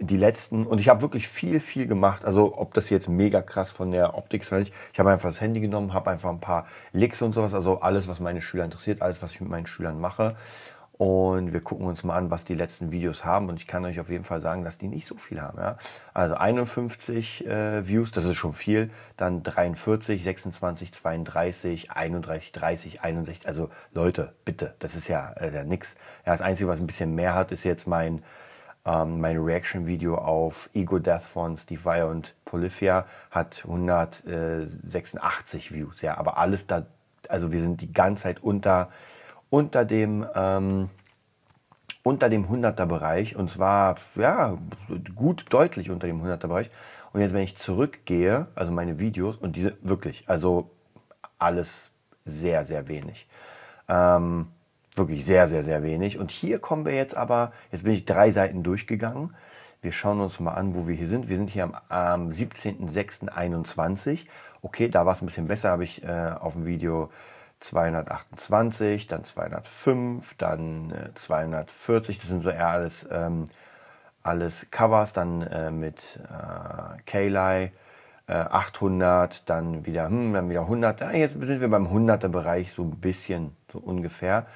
die 0.00 0.16
letzten, 0.16 0.66
und 0.66 0.80
ich 0.80 0.88
habe 0.88 1.02
wirklich 1.02 1.28
viel, 1.28 1.60
viel 1.60 1.86
gemacht. 1.86 2.24
Also 2.24 2.58
ob 2.58 2.74
das 2.74 2.90
jetzt 2.90 3.08
mega 3.08 3.40
krass 3.42 3.70
von 3.70 3.92
der 3.92 4.14
Optik 4.18 4.42
ist 4.42 4.50
oder 4.50 4.58
nicht. 4.58 4.74
Ich 4.92 4.98
habe 4.98 5.10
einfach 5.10 5.28
das 5.28 5.40
Handy 5.40 5.60
genommen, 5.60 5.94
habe 5.94 6.10
einfach 6.10 6.30
ein 6.30 6.40
paar 6.40 6.66
Licks 6.92 7.22
und 7.22 7.32
sowas. 7.32 7.54
Also 7.54 7.80
alles, 7.80 8.08
was 8.08 8.18
meine 8.18 8.42
Schüler 8.42 8.64
interessiert, 8.64 9.02
alles, 9.02 9.22
was 9.22 9.30
ich 9.30 9.40
mit 9.40 9.50
meinen 9.50 9.68
Schülern 9.68 10.00
mache. 10.00 10.36
Und 10.96 11.52
wir 11.52 11.60
gucken 11.60 11.86
uns 11.86 12.04
mal 12.04 12.16
an, 12.16 12.30
was 12.30 12.44
die 12.44 12.54
letzten 12.54 12.92
Videos 12.92 13.24
haben. 13.24 13.48
Und 13.48 13.56
ich 13.56 13.66
kann 13.66 13.84
euch 13.84 13.98
auf 13.98 14.10
jeden 14.10 14.22
Fall 14.22 14.40
sagen, 14.40 14.62
dass 14.62 14.78
die 14.78 14.86
nicht 14.86 15.08
so 15.08 15.16
viel 15.16 15.42
haben. 15.42 15.58
Ja? 15.58 15.76
Also 16.12 16.36
51 16.36 17.44
äh, 17.46 17.88
Views, 17.88 18.12
das 18.12 18.24
ist 18.24 18.36
schon 18.36 18.52
viel. 18.52 18.90
Dann 19.16 19.42
43, 19.42 20.22
26, 20.22 20.92
32, 20.92 21.90
31, 21.90 22.52
30, 22.52 23.02
61. 23.02 23.48
Also 23.48 23.70
Leute, 23.92 24.34
bitte, 24.44 24.74
das 24.78 24.94
ist 24.94 25.08
ja, 25.08 25.32
äh, 25.32 25.52
ja 25.52 25.64
nix. 25.64 25.96
Ja, 26.24 26.30
das 26.30 26.42
Einzige, 26.42 26.68
was 26.68 26.78
ein 26.78 26.86
bisschen 26.86 27.16
mehr 27.16 27.34
hat, 27.34 27.50
ist 27.50 27.64
jetzt 27.64 27.88
mein, 27.88 28.22
ähm, 28.86 29.20
mein 29.20 29.38
Reaction-Video 29.38 30.16
auf 30.16 30.70
Ego 30.74 31.00
Death 31.00 31.22
von 31.22 31.56
Steve 31.56 31.84
Vai 31.84 32.04
und 32.04 32.36
Polyphia. 32.44 33.06
Hat 33.32 33.64
186 33.64 35.74
Views. 35.74 36.02
Ja, 36.02 36.18
aber 36.18 36.38
alles 36.38 36.68
da, 36.68 36.86
also 37.28 37.50
wir 37.50 37.60
sind 37.60 37.80
die 37.80 37.92
ganze 37.92 38.22
Zeit 38.22 38.44
unter 38.44 38.90
unter 39.54 39.84
dem, 39.84 40.26
ähm, 40.34 40.90
unter 42.02 42.28
dem 42.28 42.46
100er 42.46 42.86
Bereich 42.86 43.36
und 43.36 43.48
zwar 43.48 43.94
ja, 44.16 44.58
gut 45.14 45.44
deutlich 45.50 45.90
unter 45.90 46.08
dem 46.08 46.20
100er 46.24 46.48
Bereich. 46.48 46.70
Und 47.12 47.20
jetzt, 47.20 47.34
wenn 47.34 47.44
ich 47.44 47.56
zurückgehe, 47.56 48.48
also 48.56 48.72
meine 48.72 48.98
Videos 48.98 49.36
und 49.36 49.54
diese 49.54 49.76
wirklich, 49.80 50.24
also 50.26 50.72
alles 51.38 51.92
sehr, 52.24 52.64
sehr 52.64 52.88
wenig. 52.88 53.28
Ähm, 53.88 54.48
wirklich 54.96 55.24
sehr, 55.24 55.46
sehr, 55.46 55.62
sehr 55.62 55.84
wenig. 55.84 56.18
Und 56.18 56.32
hier 56.32 56.58
kommen 56.58 56.84
wir 56.84 56.94
jetzt 56.94 57.16
aber, 57.16 57.52
jetzt 57.70 57.84
bin 57.84 57.92
ich 57.92 58.04
drei 58.04 58.32
Seiten 58.32 58.64
durchgegangen. 58.64 59.36
Wir 59.82 59.92
schauen 59.92 60.20
uns 60.20 60.40
mal 60.40 60.54
an, 60.54 60.74
wo 60.74 60.88
wir 60.88 60.96
hier 60.96 61.06
sind. 61.06 61.28
Wir 61.28 61.36
sind 61.36 61.50
hier 61.50 61.62
am, 61.62 61.76
am 61.88 62.30
17.06.21. 62.30 64.24
Okay, 64.62 64.88
da 64.88 65.06
war 65.06 65.12
es 65.12 65.22
ein 65.22 65.26
bisschen 65.26 65.46
besser, 65.46 65.70
habe 65.70 65.84
ich 65.84 66.02
äh, 66.02 66.32
auf 66.40 66.54
dem 66.54 66.66
Video 66.66 67.10
228, 67.64 69.06
dann 69.06 69.24
205, 69.24 70.34
dann 70.36 70.90
äh, 70.90 71.14
240. 71.14 72.18
Das 72.18 72.28
sind 72.28 72.42
so 72.42 72.50
eher 72.50 72.68
alles, 72.68 73.08
ähm, 73.10 73.46
alles 74.22 74.70
Covers, 74.70 75.14
dann 75.14 75.42
äh, 75.42 75.70
mit 75.70 76.20
äh, 76.24 77.02
Kaylai. 77.06 77.72
800, 78.26 79.34
äh, 79.34 79.38
dann 79.44 79.84
wieder, 79.84 80.06
hm, 80.06 80.32
dann 80.32 80.48
wieder 80.48 80.62
100. 80.62 81.00
Ja, 81.00 81.12
jetzt 81.12 81.34
sind 81.34 81.60
wir 81.60 81.68
beim 81.68 81.86
100er 81.88 82.28
Bereich 82.28 82.72
so 82.72 82.82
ein 82.82 82.98
bisschen, 82.98 83.54
so 83.70 83.78
ungefähr. 83.78 84.46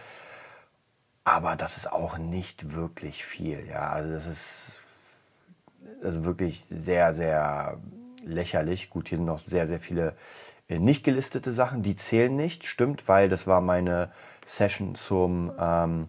Aber 1.25 1.55
das 1.55 1.77
ist 1.77 1.93
auch 1.93 2.17
nicht 2.17 2.75
wirklich 2.75 3.27
viel. 3.27 3.67
Ja, 3.69 3.91
also 3.91 4.15
das 4.15 4.27
ist, 4.27 4.81
das 6.03 6.17
ist 6.17 6.25
wirklich 6.25 6.65
sehr, 6.71 7.13
sehr 7.13 7.77
lächerlich. 8.25 8.89
Gut, 8.89 9.09
hier 9.09 9.19
sind 9.19 9.27
noch 9.27 9.39
sehr, 9.39 9.67
sehr 9.67 9.81
viele 9.81 10.15
nicht 10.69 11.03
gelistete 11.05 11.53
Sachen, 11.53 11.83
die 11.83 11.97
zählen 11.97 12.35
nicht, 12.35 12.67
stimmt, 12.67 13.09
weil 13.09 13.29
das 13.29 13.47
war 13.47 13.61
meine 13.61 14.11
Session 14.47 14.95
zum, 14.95 15.53
ähm, 15.59 16.09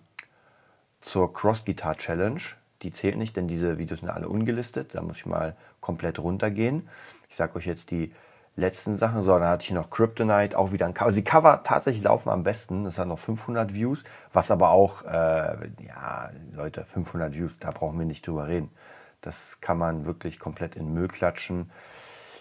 zur 0.99 1.33
Cross 1.33 1.65
Guitar 1.65 1.97
Challenge. 1.97 2.41
Die 2.81 2.91
zählt 2.91 3.17
nicht, 3.17 3.35
denn 3.35 3.47
diese 3.47 3.77
Videos 3.77 4.01
sind 4.01 4.09
alle 4.09 4.29
ungelistet. 4.29 4.95
Da 4.95 5.01
muss 5.01 5.17
ich 5.17 5.25
mal 5.25 5.55
komplett 5.81 6.19
runtergehen. 6.19 6.89
Ich 7.29 7.35
sage 7.35 7.57
euch 7.57 7.65
jetzt 7.65 7.91
die 7.91 8.13
letzten 8.55 8.97
Sachen. 8.97 9.23
So, 9.23 9.31
dann 9.31 9.47
hatte 9.47 9.63
ich 9.63 9.71
noch 9.71 9.89
Kryptonite, 9.89 10.57
auch 10.57 10.71
wieder 10.71 10.85
ein 10.85 10.93
Cover. 10.93 11.07
Also 11.07 11.17
die 11.17 11.23
Cover 11.23 11.61
tatsächlich 11.63 12.03
laufen 12.03 12.29
am 12.29 12.43
besten. 12.43 12.83
Das 12.83 12.97
hat 12.97 13.07
noch 13.07 13.19
500 13.19 13.73
Views, 13.73 14.03
was 14.33 14.51
aber 14.51 14.69
auch, 14.69 15.03
äh, 15.03 15.55
ja, 15.85 16.29
Leute, 16.53 16.85
500 16.85 17.33
Views, 17.33 17.57
da 17.59 17.71
brauchen 17.71 17.97
wir 17.99 18.05
nicht 18.05 18.27
drüber 18.27 18.47
reden. 18.47 18.69
Das 19.21 19.59
kann 19.61 19.77
man 19.77 20.05
wirklich 20.05 20.39
komplett 20.39 20.75
in 20.75 20.93
Müll 20.93 21.07
klatschen. 21.07 21.71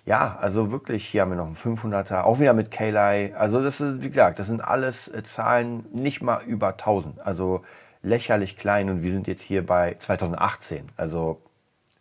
Ja, 0.08 0.38
also 0.40 0.72
wirklich, 0.72 1.06
hier 1.06 1.20
haben 1.20 1.32
wir 1.32 1.36
noch 1.36 1.48
einen 1.48 1.54
500er, 1.54 2.22
auch 2.22 2.40
wieder 2.40 2.54
mit 2.54 2.70
Kaylai. 2.70 3.34
Also 3.36 3.62
das 3.62 3.78
ist, 3.82 4.00
wie 4.00 4.08
gesagt, 4.08 4.38
das 4.38 4.46
sind 4.46 4.62
alles 4.62 5.08
äh, 5.08 5.22
Zahlen 5.22 5.84
nicht 5.92 6.22
mal 6.22 6.42
über 6.44 6.68
1000. 6.68 7.20
Also 7.20 7.60
lächerlich 8.00 8.56
klein 8.56 8.88
und 8.88 9.02
wir 9.02 9.12
sind 9.12 9.26
jetzt 9.26 9.42
hier 9.42 9.66
bei 9.66 9.96
2018. 9.98 10.88
Also 10.96 11.42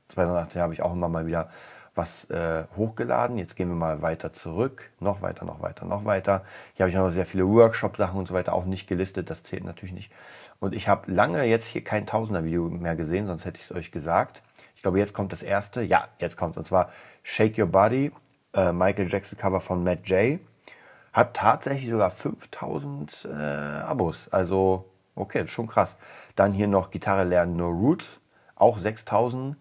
2018 0.08 0.62
habe 0.62 0.74
ich 0.74 0.82
auch 0.82 0.94
immer 0.94 1.10
mal 1.10 1.28
wieder 1.28 1.50
was 1.96 2.30
äh, 2.30 2.64
hochgeladen. 2.78 3.38
Jetzt 3.38 3.58
gehen 3.58 3.68
wir 3.68 3.76
mal 3.76 4.02
weiter 4.02 4.32
zurück. 4.32 4.90
Noch 5.02 5.22
weiter, 5.22 5.44
noch 5.44 5.62
weiter, 5.62 5.86
noch 5.86 6.06
weiter. 6.06 6.46
Hier 6.76 6.86
habe 6.86 6.90
ich 6.92 6.96
noch 6.96 7.10
sehr 7.10 7.26
viele 7.26 7.46
Workshop-Sachen 7.46 8.18
und 8.18 8.30
so 8.30 8.34
weiter 8.34 8.54
auch 8.54 8.64
nicht 8.64 8.88
gelistet. 8.88 9.30
Das 9.30 9.44
zählt 9.44 9.66
natürlich 9.66 9.94
nicht. 9.94 10.14
Und 10.62 10.74
ich 10.74 10.88
habe 10.88 11.12
lange 11.12 11.44
jetzt 11.44 11.66
hier 11.66 11.84
kein 11.84 12.06
Tausender-Video 12.06 12.70
mehr 12.70 12.96
gesehen, 12.96 13.28
sonst 13.28 13.44
hätte 13.44 13.60
ich 13.60 13.66
es 13.66 13.76
euch 13.76 13.92
gesagt. 13.92 14.44
Glaube, 14.88 15.00
jetzt 15.00 15.14
kommt 15.14 15.34
das 15.34 15.44
erste. 15.44 15.82
Ja, 15.82 16.08
jetzt 16.18 16.38
kommt. 16.38 16.56
Und 16.56 16.66
zwar 16.66 16.92
Shake 17.22 17.58
Your 17.58 17.66
Body, 17.66 18.14
äh, 18.54 18.72
Michael 18.72 19.10
Jackson 19.10 19.38
Cover 19.38 19.60
von 19.60 19.84
Matt 19.84 20.08
J. 20.08 20.40
Hat 21.12 21.34
tatsächlich 21.34 21.90
sogar 21.90 22.10
5000 22.10 23.28
äh, 23.30 23.34
Abos. 23.34 24.30
Also, 24.30 24.86
okay, 25.14 25.46
schon 25.48 25.68
krass. 25.68 25.98
Dann 26.38 26.54
hier 26.54 26.68
noch 26.68 26.90
Gitarre 26.90 27.26
lernen 27.26 27.58
No 27.58 27.68
Roots, 27.68 28.22
auch 28.56 28.80
6000. 28.80 29.58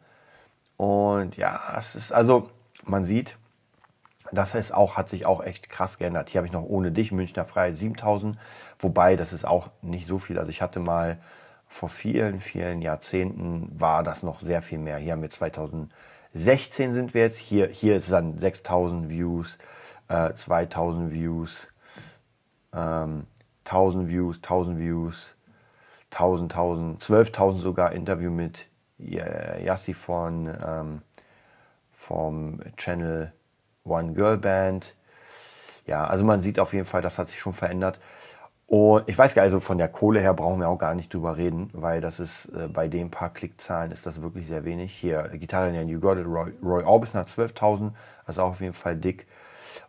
Und 0.77 1.37
ja, 1.37 1.75
es 1.77 1.97
ist, 1.97 2.12
also, 2.12 2.49
man 2.85 3.03
sieht, 3.03 3.37
das 4.31 4.55
ist 4.55 4.73
auch, 4.73 4.97
hat 4.97 5.09
sich 5.09 5.27
auch 5.27 5.43
echt 5.43 5.71
krass 5.71 5.99
geändert. 5.99 6.29
Hier 6.29 6.39
habe 6.39 6.47
ich 6.47 6.53
noch 6.53 6.62
ohne 6.62 6.93
dich 6.93 7.11
Münchner 7.11 7.45
Freiheit 7.45 7.77
7000. 7.77 8.39
Wobei, 8.79 9.17
das 9.17 9.33
ist 9.33 9.45
auch 9.45 9.71
nicht 9.83 10.07
so 10.07 10.21
viel. 10.21 10.39
Also 10.39 10.53
ich 10.53 10.62
hatte 10.62 10.79
mal 10.79 11.19
vor 11.77 11.89
vielen, 11.91 12.41
vielen 12.41 12.81
Jahrzehnten 12.81 13.71
war 13.79 14.03
das 14.03 14.23
noch 14.23 14.41
sehr 14.41 14.62
viel 14.62 14.79
mehr. 14.79 14.97
Hier 14.99 15.12
haben 15.12 15.23
wir 15.23 15.31
2000 15.31 15.93
16 16.37 16.93
sind 16.93 17.15
wir 17.15 17.23
jetzt. 17.23 17.39
Hier, 17.39 17.67
hier 17.69 17.97
ist 17.97 18.12
dann 18.12 18.39
6000 18.39 19.09
Views, 19.09 19.59
äh, 20.09 20.35
2000 20.35 21.12
Views, 21.12 21.69
ähm, 22.75 23.27
1000 23.65 24.11
Views, 24.11 24.43
1000 24.43 24.79
Views, 24.79 25.35
1000, 26.11 26.53
1000, 26.53 27.03
12.000 27.03 27.61
sogar 27.61 27.93
Interview 27.93 28.31
mit 28.31 28.67
Yassi 28.99 29.95
von 29.95 30.55
ähm, 30.65 31.03
vom 31.93 32.61
Channel 32.77 33.33
One 33.85 34.12
Girl 34.12 34.37
Band. 34.37 34.95
Ja, 35.87 36.07
also 36.07 36.25
man 36.25 36.41
sieht 36.41 36.59
auf 36.59 36.73
jeden 36.73 36.85
Fall, 36.85 37.03
das 37.03 37.19
hat 37.19 37.29
sich 37.29 37.39
schon 37.39 37.53
verändert. 37.53 37.99
Und 38.69 39.09
ich 39.09 39.17
weiß 39.17 39.35
gar 39.35 39.43
nicht, 39.43 39.53
also 39.53 39.61
von 39.61 39.79
der 39.79 39.89
Kohle 39.89 40.19
her 40.19 40.35
brauchen 40.35 40.59
wir 40.59 40.69
auch 40.69 40.79
gar 40.79 40.95
nicht 40.95 41.15
drüber 41.15 41.37
reden, 41.37 41.71
weil 41.73 42.01
das 42.01 42.19
ist 42.19 42.47
äh, 42.47 42.67
bei 42.67 42.89
den 42.89 43.11
paar 43.11 43.31
Klickzahlen 43.31 43.93
ist 43.93 44.07
das 44.07 44.23
wirklich 44.23 44.49
sehr 44.49 44.65
wenig. 44.65 44.93
Hier 44.93 45.29
Gitarre 45.35 45.69
in 45.69 45.89
You 45.89 46.01
Got 46.01 46.19
It, 46.19 46.27
Roy, 46.27 46.53
Roy 46.63 46.83
Orbison 46.83 47.21
hat 47.21 47.29
12.000, 47.29 47.93
also 48.25 48.43
auch 48.43 48.51
auf 48.51 48.61
jeden 48.61 48.73
Fall 48.73 48.97
dick. 48.97 49.27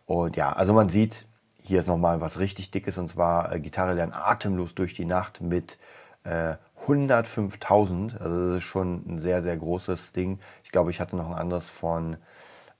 Und 0.06 0.36
ja, 0.36 0.52
also 0.52 0.72
man 0.74 0.88
sieht, 0.88 1.26
hier 1.62 1.80
ist 1.80 1.88
nochmal 1.88 2.20
was 2.20 2.38
richtig 2.38 2.70
dickes 2.70 2.98
und 2.98 3.10
zwar 3.10 3.52
äh, 3.52 3.60
Gitarre 3.60 3.94
lernen 3.94 4.12
atemlos 4.12 4.76
durch 4.76 4.94
die 4.94 5.04
Nacht 5.06 5.40
mit 5.40 5.76
äh, 6.22 6.54
105.000. 6.86 8.18
Also 8.20 8.46
das 8.46 8.56
ist 8.58 8.62
schon 8.62 9.02
ein 9.08 9.18
sehr, 9.18 9.42
sehr 9.42 9.56
großes 9.56 10.12
Ding. 10.12 10.38
Ich 10.62 10.70
glaube, 10.70 10.90
ich 10.90 11.00
hatte 11.00 11.16
noch 11.16 11.28
ein 11.30 11.36
anderes 11.36 11.68
von, 11.68 12.16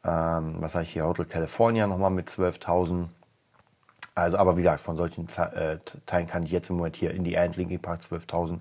ähm, 0.04 0.56
was 0.60 0.74
habe 0.74 0.84
ich 0.84 0.92
hier, 0.92 1.06
Hotel 1.06 1.26
California 1.26 1.88
nochmal 1.88 2.10
mit 2.10 2.28
12.000. 2.28 3.08
Also, 4.18 4.36
aber 4.36 4.56
wie 4.56 4.62
gesagt, 4.62 4.80
von 4.80 4.96
solchen 4.96 5.28
äh, 5.28 5.78
Teilen 6.06 6.26
kann 6.26 6.42
ich 6.42 6.50
jetzt 6.50 6.70
im 6.70 6.76
Moment 6.76 6.96
hier 6.96 7.12
in 7.12 7.22
die 7.22 7.34
End, 7.34 7.56
Linkin 7.56 7.80
Park 7.80 8.00
12.000. 8.00 8.58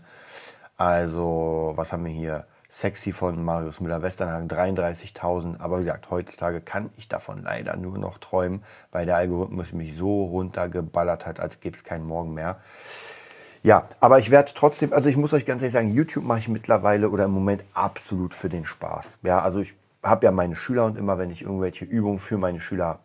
Also, 0.78 1.74
was 1.76 1.92
haben 1.92 2.06
wir 2.06 2.12
hier? 2.12 2.46
Sexy 2.70 3.12
von 3.14 3.44
Marius 3.44 3.80
Müller-Westernhagen 3.80 4.50
33.000. 4.50 5.60
Aber 5.60 5.78
wie 5.78 5.86
gesagt, 5.86 6.12
heutzutage 6.12 6.62
kann 6.62 6.92
ich 6.98 7.08
davon 7.08 7.42
leider 7.42 7.76
nur 7.76 7.98
noch 7.98 8.20
träumen, 8.20 8.62
weil 8.92 9.06
der 9.08 9.16
Algorithmus 9.16 9.72
mich 9.72 9.96
so 9.96 10.26
runtergeballert 10.26 11.26
hat, 11.26 11.40
als 11.40 11.60
gäbe 11.60 11.76
es 11.76 11.84
keinen 11.84 12.06
Morgen 12.06 12.34
mehr. 12.34 12.58
Ja, 13.64 13.88
aber 14.00 14.20
ich 14.20 14.30
werde 14.30 14.52
trotzdem, 14.54 14.94
also 14.94 15.10
ich 15.10 15.18
muss 15.18 15.34
euch 15.34 15.46
ganz 15.46 15.62
ehrlich 15.62 15.74
sagen, 15.74 15.92
YouTube 15.92 16.26
mache 16.26 16.40
ich 16.40 16.50
mittlerweile 16.50 17.10
oder 17.10 17.26
im 17.26 17.32
Moment 17.32 17.64
absolut 17.74 18.36
für 18.36 18.50
den 18.50 18.66
Spaß. 18.66 19.20
Ja, 19.24 19.42
also 19.42 19.62
ich 19.62 19.74
habe 20.04 20.26
ja 20.26 20.32
meine 20.32 20.56
Schüler 20.56 20.86
und 20.86 20.98
immer, 20.98 21.18
wenn 21.18 21.32
ich 21.32 21.42
irgendwelche 21.42 21.86
Übungen 21.86 22.20
für 22.20 22.38
meine 22.38 22.60
Schüler 22.60 23.00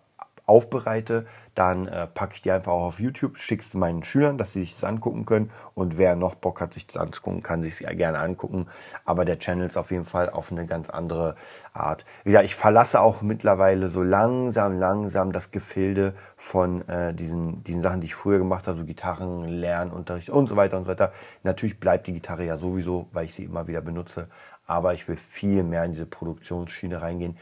aufbereite, 0.53 1.25
dann 1.55 1.87
äh, 1.87 2.07
packe 2.07 2.35
ich 2.35 2.43
die 2.43 2.51
einfach 2.51 2.73
auch 2.73 2.85
auf 2.85 3.01
YouTube, 3.01 3.39
schicke 3.39 3.63
es 3.63 3.75
meinen 3.75 4.03
Schülern, 4.03 4.37
dass 4.37 4.53
sie 4.53 4.61
sich 4.61 4.75
das 4.75 4.85
angucken 4.85 5.25
können. 5.25 5.51
Und 5.75 5.97
wer 5.97 6.15
noch 6.15 6.35
Bock 6.35 6.61
hat, 6.61 6.75
sich 6.75 6.87
das 6.87 6.97
anzugucken, 6.97 7.43
kann 7.43 7.63
sich 7.63 7.81
ja 7.81 7.93
gerne 7.95 8.19
angucken. 8.19 8.67
Aber 9.07 9.25
der 9.25 9.39
Channel 9.39 9.69
ist 9.69 9.79
auf 9.79 9.91
jeden 9.91 10.05
Fall 10.05 10.29
auf 10.29 10.53
eine 10.53 10.67
ganz 10.67 10.91
andere 10.91 11.37
Art. 11.73 12.05
Wie 12.25 12.31
gesagt, 12.31 12.45
ich 12.45 12.55
verlasse 12.55 13.01
auch 13.01 13.23
mittlerweile 13.23 13.89
so 13.89 14.03
langsam, 14.03 14.79
langsam 14.79 15.33
das 15.33 15.51
Gefilde 15.51 16.15
von 16.37 16.87
äh, 16.89 17.15
diesen, 17.15 17.65
diesen 17.65 17.81
Sachen, 17.81 18.01
die 18.01 18.07
ich 18.07 18.15
früher 18.15 18.39
gemacht 18.39 18.67
habe, 18.67 18.77
so 18.77 18.85
Gitarren, 18.85 19.45
Lernunterricht 19.45 20.29
und 20.29 20.49
so 20.49 20.57
weiter 20.57 20.77
und 20.77 20.85
so 20.85 20.91
weiter. 20.91 21.13
Natürlich 21.45 21.81
bleibt 21.81 22.07
die 22.07 22.13
Gitarre 22.13 22.45
ja 22.45 22.59
sowieso, 22.59 23.09
weil 23.13 23.25
ich 23.25 23.35
sie 23.35 23.45
immer 23.45 23.67
wieder 23.67 23.81
benutze. 23.81 24.29
Aber 24.67 24.95
ich 24.95 25.09
will 25.09 25.17
viel 25.17 25.65
mehr 25.65 25.85
in 25.85 25.93
diese 25.93 26.07
Produktionsschiene 26.07 27.01
reingehen 27.01 27.37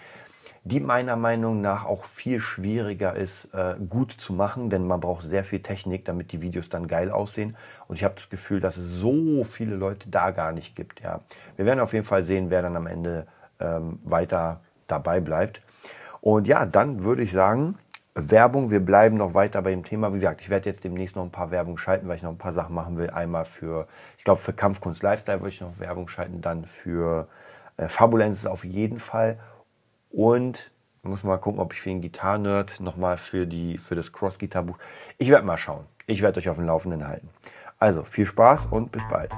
die 0.64 0.80
meiner 0.80 1.16
Meinung 1.16 1.60
nach 1.60 1.86
auch 1.86 2.04
viel 2.04 2.38
schwieriger 2.38 3.16
ist, 3.16 3.54
äh, 3.54 3.76
gut 3.88 4.12
zu 4.12 4.34
machen, 4.34 4.68
denn 4.68 4.86
man 4.86 5.00
braucht 5.00 5.24
sehr 5.24 5.44
viel 5.44 5.60
Technik, 5.60 6.04
damit 6.04 6.32
die 6.32 6.42
Videos 6.42 6.68
dann 6.68 6.86
geil 6.86 7.10
aussehen. 7.10 7.56
Und 7.88 7.96
ich 7.96 8.04
habe 8.04 8.14
das 8.14 8.28
Gefühl, 8.28 8.60
dass 8.60 8.76
es 8.76 9.00
so 9.00 9.44
viele 9.44 9.74
Leute 9.74 10.10
da 10.10 10.30
gar 10.32 10.52
nicht 10.52 10.76
gibt. 10.76 11.00
Ja. 11.00 11.20
Wir 11.56 11.64
werden 11.64 11.80
auf 11.80 11.92
jeden 11.94 12.04
Fall 12.04 12.24
sehen, 12.24 12.50
wer 12.50 12.62
dann 12.62 12.76
am 12.76 12.86
Ende 12.86 13.26
ähm, 13.58 14.00
weiter 14.04 14.60
dabei 14.86 15.20
bleibt. 15.20 15.62
Und 16.20 16.46
ja, 16.46 16.66
dann 16.66 17.02
würde 17.02 17.22
ich 17.22 17.32
sagen, 17.32 17.78
Werbung, 18.14 18.70
wir 18.70 18.80
bleiben 18.80 19.16
noch 19.16 19.34
weiter 19.34 19.62
bei 19.62 19.70
dem 19.70 19.84
Thema. 19.84 20.10
Wie 20.10 20.16
gesagt, 20.16 20.40
ich 20.42 20.50
werde 20.50 20.68
jetzt 20.68 20.84
demnächst 20.84 21.16
noch 21.16 21.22
ein 21.22 21.30
paar 21.30 21.50
Werbung 21.50 21.78
schalten, 21.78 22.08
weil 22.08 22.16
ich 22.16 22.22
noch 22.22 22.30
ein 22.30 22.38
paar 22.38 22.52
Sachen 22.52 22.74
machen 22.74 22.98
will. 22.98 23.08
Einmal 23.08 23.44
für, 23.44 23.86
ich 24.18 24.24
glaube, 24.24 24.40
für 24.40 24.52
Kampfkunst 24.52 25.02
Lifestyle 25.02 25.40
würde 25.40 25.50
ich 25.50 25.60
noch 25.60 25.78
Werbung 25.78 26.08
schalten, 26.08 26.42
dann 26.42 26.64
für 26.64 27.28
äh, 27.76 27.88
Fabulenz 27.88 28.46
auf 28.46 28.64
jeden 28.64 28.98
Fall. 28.98 29.38
Und 30.10 30.70
muss 31.02 31.24
mal 31.24 31.38
gucken, 31.38 31.60
ob 31.60 31.72
ich 31.72 31.80
für 31.80 31.88
den 31.88 32.00
Gitarrenerd 32.00 32.80
nochmal 32.80 33.16
für, 33.16 33.46
für 33.78 33.94
das 33.94 34.12
Cross-Gitar-Buch. 34.12 34.76
Ich 35.18 35.30
werde 35.30 35.46
mal 35.46 35.56
schauen. 35.56 35.86
Ich 36.06 36.20
werde 36.22 36.38
euch 36.38 36.48
auf 36.48 36.56
dem 36.56 36.66
Laufenden 36.66 37.06
halten. 37.06 37.28
Also 37.78 38.04
viel 38.04 38.26
Spaß 38.26 38.66
und 38.66 38.92
bis 38.92 39.02
bald. 39.08 39.32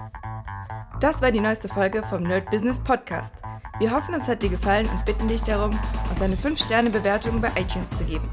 Das 1.01 1.23
war 1.23 1.31
die 1.31 1.41
neueste 1.41 1.69
Folge 1.69 2.03
vom 2.03 2.25
Nerd 2.25 2.51
Business 2.51 2.79
Podcast. 2.81 3.35
Wir 3.79 3.91
hoffen, 3.91 4.15
es 4.15 4.27
hat 4.27 4.43
dir 4.43 4.51
gefallen 4.51 4.89
und 4.89 5.05
bitten 5.05 5.29
dich 5.29 5.43
darum, 5.43 5.79
uns 6.11 6.23
eine 6.23 6.35
5-Sterne-Bewertung 6.35 7.41
bei 7.41 7.49
iTunes 7.57 7.91
zu 7.91 8.05
geben. 8.05 8.29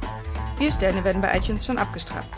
Vier 0.58 0.71
Sterne 0.71 1.04
werden 1.04 1.21
bei 1.21 1.36
iTunes 1.38 1.65
schon 1.65 1.78
abgestraft. 1.78 2.30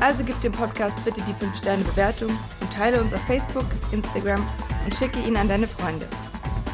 Also 0.00 0.24
gib 0.24 0.40
dem 0.40 0.52
Podcast 0.52 0.96
bitte 1.04 1.20
die 1.22 1.32
5-Sterne-Bewertung 1.32 2.30
und 2.60 2.72
teile 2.72 3.00
uns 3.00 3.12
auf 3.12 3.20
Facebook, 3.22 3.66
Instagram 3.92 4.44
und 4.84 4.94
schicke 4.94 5.20
ihn 5.20 5.36
an 5.36 5.48
deine 5.48 5.66
Freunde. 5.66 6.08